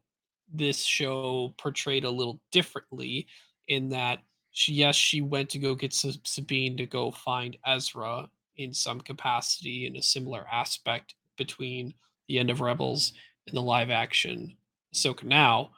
this 0.53 0.83
show 0.83 1.53
portrayed 1.57 2.03
a 2.03 2.09
little 2.09 2.41
differently 2.51 3.27
in 3.67 3.89
that 3.89 4.19
she 4.51 4.73
yes 4.73 4.95
she 4.95 5.21
went 5.21 5.49
to 5.49 5.59
go 5.59 5.75
get 5.75 5.93
Sabine 5.93 6.77
to 6.77 6.85
go 6.85 7.11
find 7.11 7.57
Ezra 7.65 8.29
in 8.57 8.73
some 8.73 8.99
capacity 8.99 9.87
in 9.87 9.95
a 9.95 10.01
similar 10.01 10.45
aspect 10.51 11.15
between 11.37 11.93
the 12.27 12.37
end 12.37 12.49
of 12.49 12.61
Rebels 12.61 13.13
and 13.47 13.55
the 13.55 13.61
live 13.61 13.89
action 13.89 14.55
Ahsoka 14.93 15.23
now, 15.23 15.71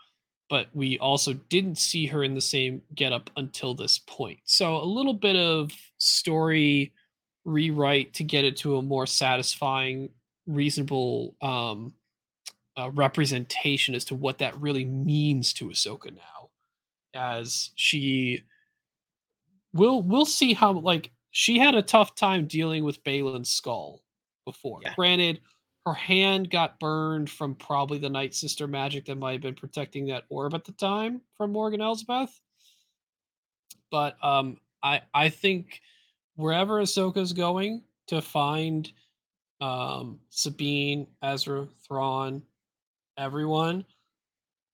but 0.50 0.68
we 0.74 0.98
also 1.00 1.34
didn't 1.50 1.78
see 1.78 2.06
her 2.08 2.24
in 2.24 2.34
the 2.34 2.42
same 2.42 2.82
getup 2.96 3.30
until 3.38 3.74
this 3.74 4.00
point. 4.00 4.40
So 4.46 4.78
a 4.78 4.84
little 4.84 5.14
bit 5.14 5.36
of 5.36 5.72
story 5.98 6.94
rewrite 7.46 8.14
to 8.16 8.24
get 8.24 8.46
it 8.46 8.58
to 8.58 8.78
a 8.78 8.82
more 8.82 9.06
satisfying, 9.06 10.10
reasonable 10.48 11.36
um, 11.42 11.94
uh, 12.78 12.90
representation 12.92 13.96
as 13.96 14.06
to 14.06 14.16
what 14.16 14.40
that 14.40 14.60
really 14.60 14.86
means 14.86 15.54
to 15.54 15.66
Ahsoka 15.66 16.14
now, 16.14 16.43
as 17.14 17.72
she 17.76 18.44
we'll 19.74 20.02
we'll 20.02 20.26
see 20.26 20.54
how 20.54 20.74
like 20.74 21.12
she 21.32 21.58
had 21.58 21.76
a 21.76 21.82
tough 21.82 22.16
time 22.16 22.48
dealing 22.48 22.84
with 22.84 23.04
Baylan 23.04 23.42
Skoll 23.42 24.00
before. 24.46 24.80
Yeah. 24.84 24.94
Granted, 24.96 25.42
her 25.86 25.94
hand 25.94 26.50
got 26.50 26.80
burned 26.80 27.30
from 27.30 27.56
probably 27.56 27.98
the 27.98 28.10
Night 28.10 28.34
Sister 28.36 28.68
magic 28.68 29.06
that 29.06 29.18
might 29.18 29.34
have 29.34 29.42
been 29.42 29.56
protecting 29.56 30.08
that 30.08 30.24
orb 30.30 30.54
at 30.54 30.64
the 30.64 30.72
time 30.74 31.22
from 31.38 31.52
Morgan 31.52 31.82
Elsbeth. 31.82 32.40
But 33.92 34.24
um, 34.24 34.58
I 34.82 35.02
I 35.14 35.30
think 35.30 35.82
wherever 36.36 36.82
Ahsoka's 36.82 37.34
going 37.34 37.82
to 38.08 38.22
find 38.22 38.92
um, 39.62 40.20
Sabine, 40.30 41.08
Ezra, 41.22 41.68
Thrawn, 41.88 42.44
everyone, 43.18 43.86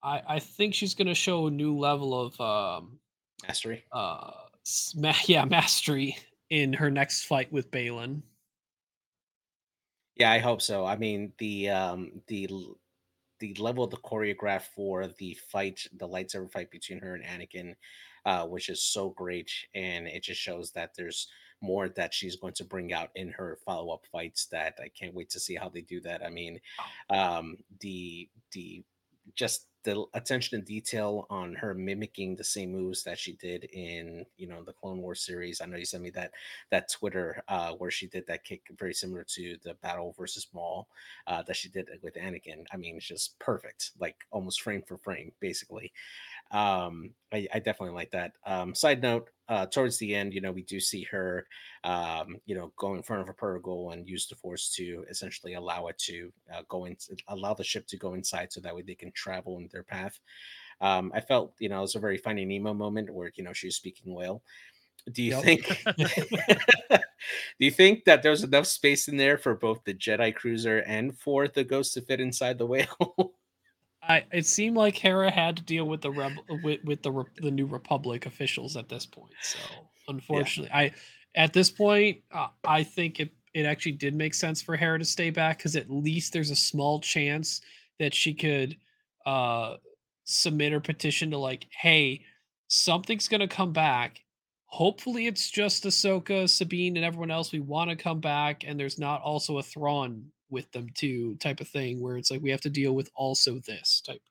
I 0.04 0.22
I 0.28 0.40
think 0.40 0.74
she's 0.74 0.96
going 0.96 1.08
to 1.08 1.16
show 1.16 1.48
a 1.48 1.52
new 1.52 1.78
level 1.78 2.20
of 2.20 2.40
um, 2.42 3.00
Mastery. 3.44 3.86
uh 3.92 4.32
ma- 4.96 5.14
yeah 5.28 5.46
mastery 5.46 6.18
in 6.50 6.74
her 6.74 6.90
next 6.92 7.26
fight 7.26 7.52
with 7.52 7.72
Baylan. 7.72 8.24
Yeah, 10.16 10.32
I 10.32 10.40
hope 10.40 10.62
so. 10.62 10.86
I 10.86 10.96
mean, 10.98 11.34
the 11.38 11.70
um 11.70 12.22
the 12.28 12.50
the 13.40 13.54
level 13.56 13.84
of 13.86 13.92
the 13.92 13.98
choreograph 13.98 14.64
for 14.76 15.08
the 15.08 15.34
fight, 15.52 15.88
the 15.94 16.08
lightsaber 16.08 16.52
fight 16.52 16.72
between 16.72 17.00
her 17.00 17.16
and 17.16 17.24
Anakin, 17.24 17.76
uh, 18.26 18.46
which 18.48 18.70
is 18.70 18.84
so 18.84 19.10
great, 19.12 19.52
and 19.76 20.08
it 20.08 20.24
just 20.24 20.42
shows 20.42 20.72
that 20.74 20.92
there's 20.96 21.30
more 21.62 21.90
that 21.90 22.14
she's 22.14 22.36
going 22.38 22.54
to 22.54 22.66
bring 22.66 22.94
out 22.94 23.10
in 23.16 23.30
her 23.32 23.58
follow 23.66 23.94
up 23.94 24.06
fights. 24.12 24.48
That 24.48 24.78
I 24.82 24.90
can't 24.90 25.14
wait 25.16 25.30
to 25.32 25.40
see 25.40 25.56
how 25.56 25.70
they 25.70 25.82
do 25.82 26.02
that. 26.02 26.26
I 26.26 26.30
mean, 26.30 26.60
um, 27.10 27.58
the 27.80 28.30
the 28.52 28.84
just 29.36 29.68
the 29.84 30.06
attention 30.14 30.60
to 30.60 30.66
detail 30.66 31.26
on 31.30 31.54
her 31.56 31.74
mimicking 31.74 32.36
the 32.36 32.44
same 32.44 32.72
moves 32.72 33.04
that 33.04 33.18
she 33.18 33.34
did 33.34 33.66
in 33.66 34.26
you 34.38 34.48
know 34.48 34.64
the 34.64 34.74
Clone 34.74 35.02
War 35.02 35.16
series. 35.16 35.62
I 35.62 35.66
know 35.66 35.78
you 35.78 35.86
sent 35.86 36.04
me 36.04 36.10
that 36.12 36.32
that 36.72 36.92
Twitter 36.92 37.42
uh, 37.48 37.72
where 37.74 37.92
she 37.92 38.08
did 38.08 38.26
that 38.28 38.44
kick 38.44 38.62
very 38.78 38.94
similar 38.94 39.24
to 39.36 39.58
the 39.64 39.76
battle 39.76 40.14
versus 40.18 40.48
Maul 40.54 40.88
uh, 41.28 41.44
that 41.44 41.56
she 41.56 41.70
did 41.70 41.88
with 42.02 42.16
Anakin. 42.16 42.66
I 42.72 42.78
mean, 42.78 42.98
it's 42.98 43.08
just 43.08 43.38
perfect, 43.40 43.92
like 44.00 44.16
almost 44.32 44.62
frame 44.62 44.84
for 44.86 44.98
frame, 44.98 45.32
basically. 45.40 45.92
Um, 46.52 47.12
I, 47.32 47.48
I 47.54 47.60
definitely 47.60 47.96
like 47.96 48.12
that. 48.12 48.34
Um, 48.46 48.74
side 48.76 49.02
note, 49.02 49.30
uh, 49.50 49.66
towards 49.66 49.98
the 49.98 50.14
end, 50.16 50.34
you 50.34 50.42
know, 50.42 50.52
we 50.52 50.62
do 50.62 50.80
see 50.80 51.04
her, 51.04 51.48
um, 51.84 52.38
you 52.46 52.56
know, 52.56 52.72
go 52.78 52.94
in 52.94 53.02
front 53.02 53.22
of 53.22 53.30
a 53.30 53.34
Purrgil 53.34 53.94
and 53.94 54.08
use 54.08 54.28
the 54.28 54.36
Force 54.36 54.74
to 54.76 55.04
essentially 55.10 55.56
allow 55.56 55.88
it 55.88 55.98
to 55.98 56.32
uh, 56.54 56.62
go 56.70 56.86
in, 56.86 56.96
allow 57.28 57.56
the 57.56 57.64
ship 57.64 57.88
to 57.88 57.98
go 57.98 58.14
inside, 58.14 58.54
so 58.54 58.62
that 58.62 58.76
way 58.76 58.84
they 58.84 58.96
can 58.96 59.12
travel 59.12 59.58
in 59.58 59.68
their 59.72 59.84
path. 59.84 60.20
Um, 60.82 61.12
I 61.14 61.20
felt, 61.20 61.54
you 61.60 61.68
know, 61.68 61.80
it 61.80 61.82
was 61.82 61.96
a 61.96 62.00
very 62.00 62.18
Finding 62.18 62.48
Nemo 62.48 62.74
moment 62.74 63.12
where 63.14 63.32
you 63.36 63.44
know 63.44 63.52
she 63.54 63.68
was 63.68 63.76
speaking 63.76 64.14
whale. 64.14 64.44
Do 65.12 65.24
you 65.24 65.32
Yep. 65.32 65.44
think? 65.44 65.86
do 65.98 67.66
you 67.66 67.72
think 67.72 68.06
that 68.06 68.22
there's 68.22 68.44
enough 68.44 68.68
space 68.68 69.08
in 69.08 69.18
there 69.18 69.38
for 69.38 69.56
both 69.56 69.84
the 69.84 69.94
Jedi 69.94 70.34
cruiser 70.34 70.80
and 70.80 71.18
for 71.18 71.48
the 71.48 71.64
ghost 71.64 71.96
to 71.96 72.02
fit 72.02 72.22
inside 72.22 72.58
the 72.58 72.68
whale? 72.68 73.34
I 74.10 74.26
it 74.34 74.46
seemed 74.48 74.76
like 74.76 74.98
Hera 74.98 75.30
had 75.30 75.56
to 75.58 75.64
deal 75.64 75.86
with 75.86 76.02
the 76.02 76.12
rebel 76.12 76.44
with, 76.64 76.84
with 76.84 77.04
the 77.04 77.12
Re- 77.12 77.32
the 77.38 77.52
New 77.52 77.68
Republic 77.68 78.26
officials 78.26 78.76
at 78.76 78.90
this 78.90 79.06
point. 79.06 79.34
So 79.44 79.60
unfortunately, 80.08 80.72
I 80.74 80.92
at 81.36 81.54
this 81.54 81.70
point 81.70 82.22
uh, 82.32 82.48
I 82.66 82.84
think 82.84 83.20
it 83.20 83.30
it 83.54 83.66
actually 83.66 83.94
did 83.94 84.16
make 84.16 84.34
sense 84.34 84.62
for 84.62 84.76
Hera 84.76 85.00
to 85.00 85.06
stay 85.06 85.30
back 85.30 85.60
because 85.60 85.76
at 85.76 85.90
least 85.90 86.34
there's 86.34 86.50
a 86.50 86.56
small 86.56 87.00
chance 87.00 87.62
that 88.00 88.14
she 88.14 88.34
could 88.34 88.76
uh 89.26 89.76
submit 90.24 90.72
her 90.72 90.80
petition 90.80 91.32
to 91.32 91.38
like, 91.38 91.68
hey, 91.72 92.24
something's 92.68 93.28
gonna 93.28 93.48
come 93.48 93.72
back. 93.72 94.22
Hopefully, 94.66 95.28
it's 95.28 95.50
just 95.50 95.84
Ahsoka, 95.84 96.50
Sabine, 96.50 96.98
and 96.98 97.06
everyone 97.06 97.32
else 97.32 97.52
we 97.52 97.60
want 97.60 97.90
to 97.92 97.96
come 97.96 98.20
back, 98.20 98.64
and 98.66 98.80
there's 98.80 99.00
not 99.00 99.22
also 99.22 99.58
a 99.58 99.64
Thrawn 99.64 100.32
with 100.50 100.72
them 100.72 100.88
too, 100.94 101.36
type 101.36 101.62
of 101.62 101.68
thing, 101.68 102.00
where 102.02 102.18
it's 102.18 102.32
like 102.32 102.42
we 102.42 102.52
have 102.52 102.62
to 102.62 102.70
deal 102.70 102.94
with 102.94 103.10
also 103.16 103.60
this 103.60 104.02
type. 104.02 104.22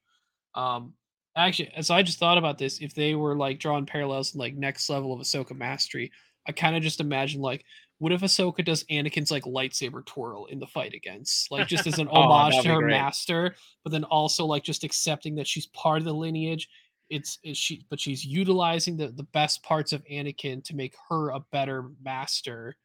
Um, 0.55 0.95
actually, 1.37 1.71
so 1.83 1.95
I 1.95 2.03
just 2.03 2.19
thought 2.19 2.39
about 2.39 2.59
this. 2.59 2.79
If 2.81 2.95
they 2.95 3.15
were 3.15 3.37
like 3.37 3.61
drawing 3.61 3.87
parallels 3.87 4.35
like 4.35 4.55
next 4.57 4.89
level 4.91 5.13
of 5.13 5.21
Ahsoka 5.21 5.57
mastery, 5.57 6.11
I 6.47 6.53
kind 6.53 6.77
of 6.77 6.83
just 6.83 7.01
imagine 7.01 7.41
like, 7.41 7.65
what 7.99 8.13
if 8.13 8.21
Ahsoka 8.23 8.65
does 8.65 8.85
Anakin's 8.85 9.31
like 9.31 9.45
lightsaber 9.45 10.05
twirl 10.07 10.47
in 10.47 10.59
the 10.61 10.67
fight 10.67 10.95
against, 10.95 11.51
like 11.51 11.67
just 11.67 11.87
as 11.87 11.99
an 11.99 12.09
Oh, 12.13 12.23
homage 12.23 12.53
that'd 12.55 12.65
to 12.65 12.75
her 12.75 12.81
great. 12.81 12.93
master, 12.93 13.55
but 13.85 13.91
then 13.93 14.05
also 14.05 14.45
like 14.47 14.63
just 14.63 14.85
accepting 14.85 15.35
that 15.37 15.47
she's 15.47 15.67
part 15.67 15.99
of 15.99 16.05
the 16.05 16.15
lineage. 16.15 16.69
It's, 17.11 17.39
it's 17.43 17.59
she, 17.59 17.85
but 17.91 17.99
she's 18.01 18.25
utilizing 18.25 18.97
the 18.97 19.09
the 19.09 19.23
best 19.25 19.63
parts 19.63 19.93
of 19.93 20.05
Anakin 20.05 20.63
to 20.65 20.77
make 20.77 20.95
her 21.09 21.31
a 21.31 21.41
better 21.53 21.91
master 22.03 22.77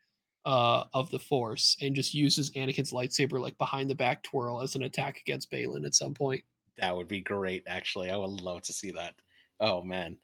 uh 0.46 0.86
of 0.94 1.10
the 1.12 1.20
Force, 1.20 1.78
and 1.82 1.96
just 1.96 2.14
uses 2.14 2.52
Anakin's 2.52 2.92
lightsaber 2.92 3.40
like 3.42 3.58
behind 3.58 3.90
the 3.90 3.96
back 3.96 4.24
twirl 4.24 4.62
as 4.62 4.76
an 4.76 4.84
attack 4.84 5.20
against 5.22 5.52
Baylan 5.52 5.86
at 5.86 5.96
some 5.96 6.14
point. 6.14 6.44
That 6.78 6.96
would 6.96 7.08
be 7.08 7.22
great. 7.22 7.64
Actually, 7.68 8.10
I 8.12 8.18
would 8.18 8.42
love 8.42 8.62
to 8.64 8.74
see 8.74 8.92
that. 8.92 9.16
Oh 9.60 9.84
man, 9.84 10.18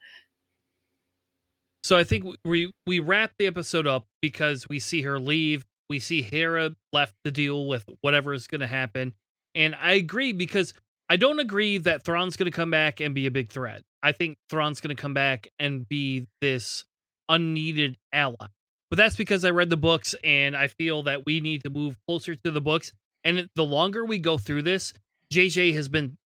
So 1.83 1.97
I 1.97 2.03
think 2.03 2.25
we 2.45 2.71
we 2.85 2.99
wrap 2.99 3.31
the 3.39 3.47
episode 3.47 3.87
up 3.87 4.07
because 4.21 4.67
we 4.69 4.79
see 4.79 5.01
her 5.03 5.19
leave. 5.19 5.65
We 5.89 5.99
see 5.99 6.21
Hera 6.21 6.75
left 6.93 7.15
to 7.25 7.31
deal 7.31 7.67
with 7.67 7.85
whatever 8.01 8.33
is 8.33 8.47
going 8.47 8.61
to 8.61 8.67
happen, 8.67 9.13
and 9.55 9.75
I 9.75 9.93
agree 9.93 10.33
because 10.33 10.73
I 11.09 11.17
don't 11.17 11.39
agree 11.39 11.77
that 11.79 12.03
Thrawn's 12.03 12.37
going 12.37 12.51
to 12.51 12.55
come 12.55 12.71
back 12.71 12.99
and 12.99 13.15
be 13.15 13.25
a 13.27 13.31
big 13.31 13.49
threat. 13.49 13.83
I 14.03 14.11
think 14.11 14.37
Thrawn's 14.49 14.81
going 14.81 14.95
to 14.95 15.01
come 15.01 15.13
back 15.13 15.47
and 15.59 15.87
be 15.87 16.27
this 16.41 16.85
unneeded 17.29 17.97
ally. 18.13 18.47
But 18.89 18.97
that's 18.97 19.15
because 19.15 19.45
I 19.45 19.51
read 19.51 19.69
the 19.69 19.77
books 19.77 20.15
and 20.23 20.55
I 20.57 20.67
feel 20.67 21.03
that 21.03 21.25
we 21.25 21.39
need 21.41 21.63
to 21.63 21.69
move 21.69 21.95
closer 22.07 22.35
to 22.35 22.51
the 22.51 22.61
books. 22.61 22.91
And 23.23 23.47
the 23.55 23.63
longer 23.65 24.05
we 24.05 24.17
go 24.17 24.37
through 24.37 24.63
this, 24.63 24.93
JJ 25.31 25.73
has 25.75 25.87
been 25.87 26.17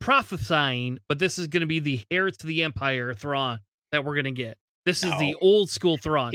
prophesying, 0.00 0.98
but 1.08 1.18
this 1.18 1.38
is 1.38 1.46
going 1.46 1.60
to 1.60 1.66
be 1.66 1.78
the 1.78 2.02
heir 2.10 2.30
to 2.30 2.46
the 2.46 2.62
Empire 2.62 3.14
Thrawn 3.14 3.60
that 3.92 4.04
we're 4.04 4.14
going 4.14 4.24
to 4.24 4.30
get. 4.32 4.56
This 4.86 5.04
is 5.04 5.10
the 5.18 5.34
old 5.40 5.70
school 5.70 5.98
Thrawn. 5.98 6.32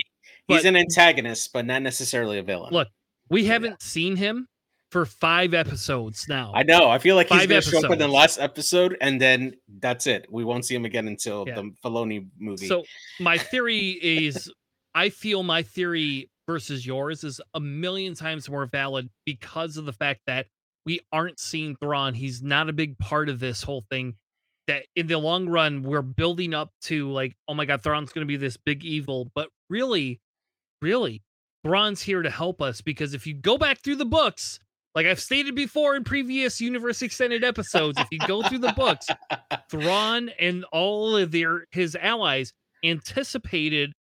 he's 0.47 0.57
But- 0.61 0.65
an 0.65 0.75
antagonist, 0.75 1.51
but 1.53 1.65
not 1.65 1.81
necessarily 1.81 2.37
a 2.37 2.43
villain. 2.43 2.71
Look, 2.73 2.87
We 3.27 3.41
Yeah. 3.41 3.53
haven't 3.53 3.81
seen 3.81 4.17
him 4.17 4.47
for 4.91 5.03
five 5.07 5.55
episodes 5.55 6.27
now. 6.29 6.51
I 6.53 6.61
know. 6.61 6.87
I 6.87 6.99
feel 6.99 7.15
like 7.15 7.27
he's 7.27 7.39
Five 7.39 7.49
going 7.49 7.61
to 7.63 7.69
show 7.71 7.83
up 7.83 7.91
in 7.91 7.97
the 7.97 8.07
last 8.07 8.37
episode, 8.39 8.95
and 9.01 9.19
then 9.19 9.55
that's 9.79 10.05
it. 10.05 10.27
We 10.29 10.43
won't 10.43 10.63
see 10.63 10.75
him 10.75 10.85
again 10.85 11.07
until 11.07 11.43
Yeah. 11.47 11.55
the 11.55 11.71
Filoni 11.83 12.27
movie. 12.37 12.67
So 12.67 12.83
my 13.19 13.39
theory 13.39 13.97
is 13.99 14.47
I 14.95 15.09
feel 15.09 15.43
my 15.43 15.61
theory 15.61 16.29
versus 16.47 16.85
yours 16.85 17.23
is 17.23 17.41
a 17.53 17.59
million 17.59 18.15
times 18.15 18.49
more 18.49 18.65
valid 18.65 19.09
because 19.25 19.75
of 19.75 19.85
the 19.85 19.93
fact 19.93 20.21
that 20.25 20.47
we 20.85 21.01
aren't 21.11 21.39
seeing 21.39 21.75
Thrawn. 21.75 22.13
He's 22.13 22.41
not 22.41 22.69
a 22.69 22.73
big 22.73 22.97
part 22.97 23.27
of 23.27 23.39
this 23.39 23.61
whole 23.61 23.83
thing. 23.89 24.15
That 24.67 24.85
in 24.95 25.05
the 25.05 25.17
long 25.17 25.47
run, 25.47 25.83
we're 25.83 26.01
building 26.01 26.53
up 26.55 26.71
to 26.83 27.11
like, 27.11 27.35
oh 27.47 27.53
my 27.53 27.65
god, 27.65 27.83
Thrawn's 27.83 28.11
gonna 28.11 28.25
be 28.25 28.37
this 28.37 28.57
big 28.57 28.83
evil. 28.83 29.29
But 29.35 29.49
really, 29.69 30.21
really, 30.81 31.21
Thrawn's 31.63 32.01
here 32.01 32.23
to 32.23 32.29
help 32.31 32.61
us 32.61 32.81
because 32.81 33.13
if 33.13 33.27
you 33.27 33.33
go 33.33 33.57
back 33.57 33.79
through 33.79 33.97
the 33.97 34.05
books, 34.05 34.59
like 34.95 35.05
I've 35.05 35.19
stated 35.19 35.55
before 35.55 35.95
in 35.95 36.03
previous 36.03 36.61
universe 36.61 37.01
extended 37.01 37.43
episodes, 37.43 37.99
if 37.99 38.07
you 38.11 38.19
go 38.19 38.41
through 38.43 38.59
the 38.59 38.73
books, 38.73 39.07
Thrawn 39.69 40.29
and 40.39 40.63
all 40.71 41.15
of 41.17 41.31
their 41.31 41.65
his 41.71 41.95
allies 41.95 42.53
anticipated 42.83 43.91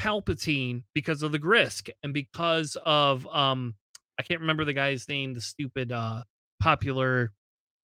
Palpatine 0.00 0.82
because 0.94 1.22
of 1.22 1.32
the 1.32 1.38
Grysk 1.38 1.90
and 2.02 2.12
because 2.14 2.76
of 2.84 3.26
um 3.28 3.74
I 4.18 4.22
can't 4.22 4.40
remember 4.40 4.64
the 4.64 4.72
guy's 4.72 5.08
name, 5.08 5.34
the 5.34 5.40
stupid 5.40 5.92
uh 5.92 6.22
popular 6.60 7.32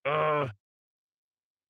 uh 0.07 0.49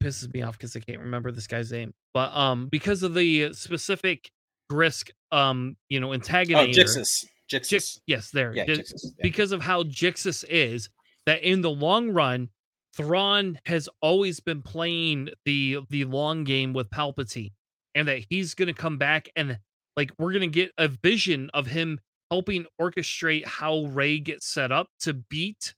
pisses 0.02 0.32
me 0.32 0.42
off 0.42 0.56
because 0.56 0.76
I 0.76 0.80
can't 0.80 1.00
remember 1.00 1.32
this 1.32 1.46
guy's 1.46 1.72
name. 1.72 1.92
But 2.14 2.34
um 2.36 2.68
because 2.68 3.02
of 3.02 3.14
the 3.14 3.52
specific 3.52 4.30
Grysk 4.70 5.10
um 5.32 5.76
you 5.88 6.00
know 6.00 6.10
oh, 6.10 6.14
antagonist 6.14 6.78
Jixtus. 6.78 7.26
Jixtus. 7.50 7.72
Jix, 7.72 8.00
yes, 8.06 8.30
there. 8.30 8.52
yeah, 8.54 8.64
Jix- 8.66 8.78
Jixtus. 8.78 9.04
yeah. 9.04 9.22
because 9.22 9.52
of 9.52 9.62
how 9.62 9.82
Jixtus 9.84 10.44
is, 10.48 10.90
that 11.26 11.42
in 11.42 11.62
the 11.62 11.70
long 11.70 12.10
run, 12.10 12.48
Thrawn 12.94 13.58
has 13.64 13.88
always 14.02 14.40
been 14.40 14.62
playing 14.62 15.30
the 15.44 15.78
the 15.88 16.04
long 16.04 16.44
game 16.44 16.72
with 16.72 16.90
Palpatine, 16.90 17.52
and 17.94 18.08
that 18.08 18.24
he's 18.28 18.54
gonna 18.54 18.74
come 18.74 18.98
back 18.98 19.28
and 19.36 19.58
like 19.98 20.12
we're 20.16 20.32
gonna 20.32 20.46
get 20.46 20.70
a 20.78 20.86
vision 20.86 21.50
of 21.54 21.66
him 21.66 21.98
helping 22.30 22.64
orchestrate 22.80 23.44
how 23.44 23.86
Rey 23.86 24.20
gets 24.20 24.46
set 24.46 24.70
up 24.70 24.86
to 25.00 25.12
beat 25.12 25.74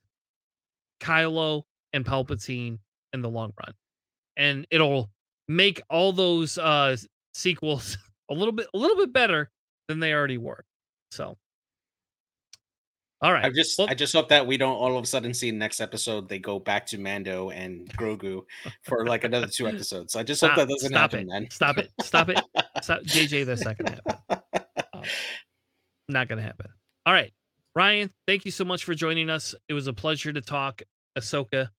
Kylo 1.00 1.62
and 1.94 2.04
Palpatine 2.04 2.80
in 3.14 3.22
the 3.22 3.30
long 3.30 3.54
run. 3.58 3.72
And 4.36 4.66
it'll 4.70 5.10
make 5.48 5.80
all 5.88 6.12
those 6.12 6.58
uh 6.58 6.98
sequels 7.32 7.96
a 8.30 8.34
little 8.34 8.52
bit 8.52 8.66
a 8.74 8.78
little 8.78 8.98
bit 8.98 9.10
better 9.10 9.50
than 9.88 10.00
they 10.00 10.12
already 10.12 10.36
were. 10.36 10.66
So 11.12 11.38
all 13.22 13.32
right. 13.32 13.46
I 13.46 13.50
just 13.50 13.78
Well- 13.78 13.88
I 13.88 13.94
just 13.94 14.12
hope 14.12 14.28
that 14.28 14.46
we 14.46 14.58
don't 14.58 14.76
all 14.76 14.98
of 14.98 15.04
a 15.04 15.06
sudden 15.06 15.32
see 15.32 15.50
next 15.50 15.80
episode 15.80 16.28
they 16.28 16.38
go 16.38 16.58
back 16.58 16.84
to 16.88 16.98
Mando 16.98 17.48
and 17.48 17.88
Grogu 17.96 18.42
for 18.82 19.06
like 19.06 19.24
another 19.24 19.46
two 19.46 19.66
episodes. 19.66 20.14
I 20.14 20.24
just 20.24 20.42
hope 20.42 20.56
that 20.56 20.68
doesn't 20.68 20.90
stop 20.90 21.12
happen, 21.12 21.20
it. 21.20 21.26
man. 21.26 21.48
Stop 21.50 21.78
it. 21.78 21.90
Stop 22.02 22.28
it. 22.28 22.40
Stop. 22.82 23.02
JJ, 23.02 23.46
that's 23.46 23.64
not 23.64 23.78
gonna 23.78 24.00
happen. 24.04 24.42
Um, 24.92 25.02
not 26.08 26.28
gonna 26.28 26.42
happen. 26.42 26.66
All 27.06 27.12
right. 27.12 27.32
Ryan, 27.74 28.10
thank 28.26 28.44
you 28.44 28.50
so 28.50 28.64
much 28.64 28.84
for 28.84 28.94
joining 28.94 29.30
us. 29.30 29.54
It 29.68 29.74
was 29.74 29.86
a 29.86 29.92
pleasure 29.92 30.32
to 30.32 30.40
talk 30.40 30.82
Ahsoka 31.16 31.70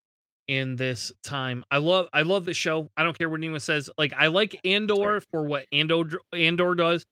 in 0.48 0.76
this 0.76 1.12
time. 1.24 1.64
I 1.70 1.78
love 1.78 2.08
I 2.14 2.22
love 2.24 2.46
the 2.46 2.54
show. 2.54 2.90
I 2.98 3.04
don't 3.04 3.18
care 3.18 3.30
what 3.30 3.40
anyone 3.40 3.60
says. 3.60 3.90
Like 3.98 4.14
I 4.18 4.28
like 4.28 4.60
Andor 4.66 5.22
for 5.32 5.44
what 5.46 5.66
Andor 5.72 6.20
Andor 6.34 6.76
does, 6.76 7.06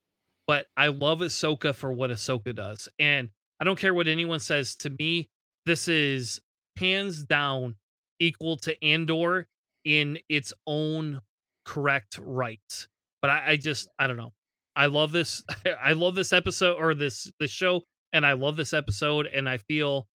but 0.46 0.66
I 0.76 0.88
love 0.88 1.20
Ahsoka 1.20 1.74
for 1.74 1.92
what 1.92 2.10
Ahsoka 2.10 2.54
does. 2.54 2.88
And 2.98 3.30
I 3.60 3.64
don't 3.64 3.78
care 3.78 3.94
what 3.94 4.08
anyone 4.08 4.40
says. 4.40 4.76
To 4.76 4.90
me, 4.90 5.28
this 5.66 5.88
is 5.88 6.40
hands 6.76 7.22
down 7.24 7.76
equal 8.18 8.56
to 8.58 8.84
Andor 8.84 9.46
in 9.84 10.18
its 10.28 10.52
own 10.66 11.20
correct 11.64 12.18
right. 12.22 12.88
But 13.22 13.30
I, 13.30 13.50
I 13.50 13.56
just 13.56 13.88
I 13.98 14.06
don't 14.06 14.16
know. 14.16 14.32
I 14.76 14.86
love 14.86 15.12
this. 15.12 15.42
I 15.82 15.92
love 15.92 16.14
this 16.14 16.32
episode 16.32 16.76
or 16.78 16.94
this 16.94 17.30
this 17.38 17.50
show, 17.50 17.82
and 18.12 18.24
I 18.24 18.32
love 18.32 18.56
this 18.56 18.72
episode. 18.72 19.26
And 19.26 19.48
I 19.48 19.58
feel 19.58 20.06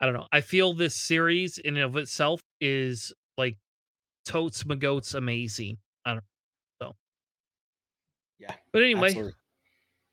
I 0.00 0.06
don't 0.06 0.14
know. 0.14 0.26
I 0.32 0.40
feel 0.40 0.72
this 0.74 0.96
series 0.96 1.58
in 1.58 1.76
and 1.76 1.84
of 1.84 1.96
itself 1.96 2.40
is 2.60 3.12
like 3.36 3.56
totes 4.24 4.64
magoats 4.64 5.14
amazing. 5.14 5.78
I 6.04 6.10
don't 6.10 6.16
know. 6.80 6.86
So 6.88 6.96
Yeah, 8.38 8.54
But 8.72 8.82
anyway, 8.82 9.08
Absolutely. 9.08 9.32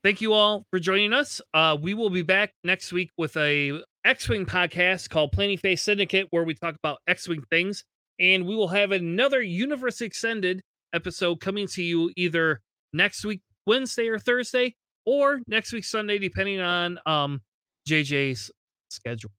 thank 0.04 0.20
you 0.20 0.32
all 0.34 0.64
for 0.70 0.78
joining 0.78 1.12
us. 1.12 1.40
Uh, 1.54 1.76
we 1.80 1.94
will 1.94 2.10
be 2.10 2.22
back 2.22 2.52
next 2.64 2.92
week 2.92 3.10
with 3.16 3.36
a 3.36 3.82
X-wing 4.04 4.46
podcast 4.46 5.08
called 5.10 5.32
Planning 5.32 5.58
Phase 5.58 5.82
Syndicate, 5.82 6.28
where 6.30 6.44
we 6.44 6.54
talk 6.54 6.74
about 6.82 6.98
X-wing 7.06 7.42
things, 7.50 7.84
and 8.18 8.46
we 8.46 8.54
will 8.54 8.68
have 8.68 8.92
another 8.92 9.42
Universe 9.42 10.00
Extended 10.00 10.62
episode 10.92 11.40
coming 11.40 11.66
to 11.68 11.82
you 11.82 12.12
either 12.16 12.60
next 12.92 13.24
week 13.24 13.40
Wednesday 13.66 14.08
or 14.08 14.18
Thursday, 14.18 14.74
or 15.04 15.40
next 15.46 15.72
week 15.72 15.84
Sunday, 15.84 16.18
depending 16.18 16.60
on 16.60 16.98
um 17.06 17.40
JJ's 17.88 18.50
schedule. 18.88 19.30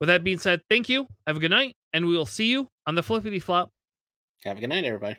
With 0.00 0.08
that 0.08 0.24
being 0.24 0.38
said, 0.38 0.62
thank 0.70 0.88
you. 0.88 1.06
Have 1.26 1.36
a 1.36 1.40
good 1.40 1.50
night, 1.50 1.76
and 1.92 2.06
we 2.06 2.16
will 2.16 2.26
see 2.26 2.46
you 2.46 2.68
on 2.86 2.94
the 2.94 3.02
flippity 3.02 3.40
flop. 3.40 3.70
Have 4.44 4.56
a 4.56 4.60
good 4.60 4.70
night, 4.70 4.84
everybody. 4.84 5.16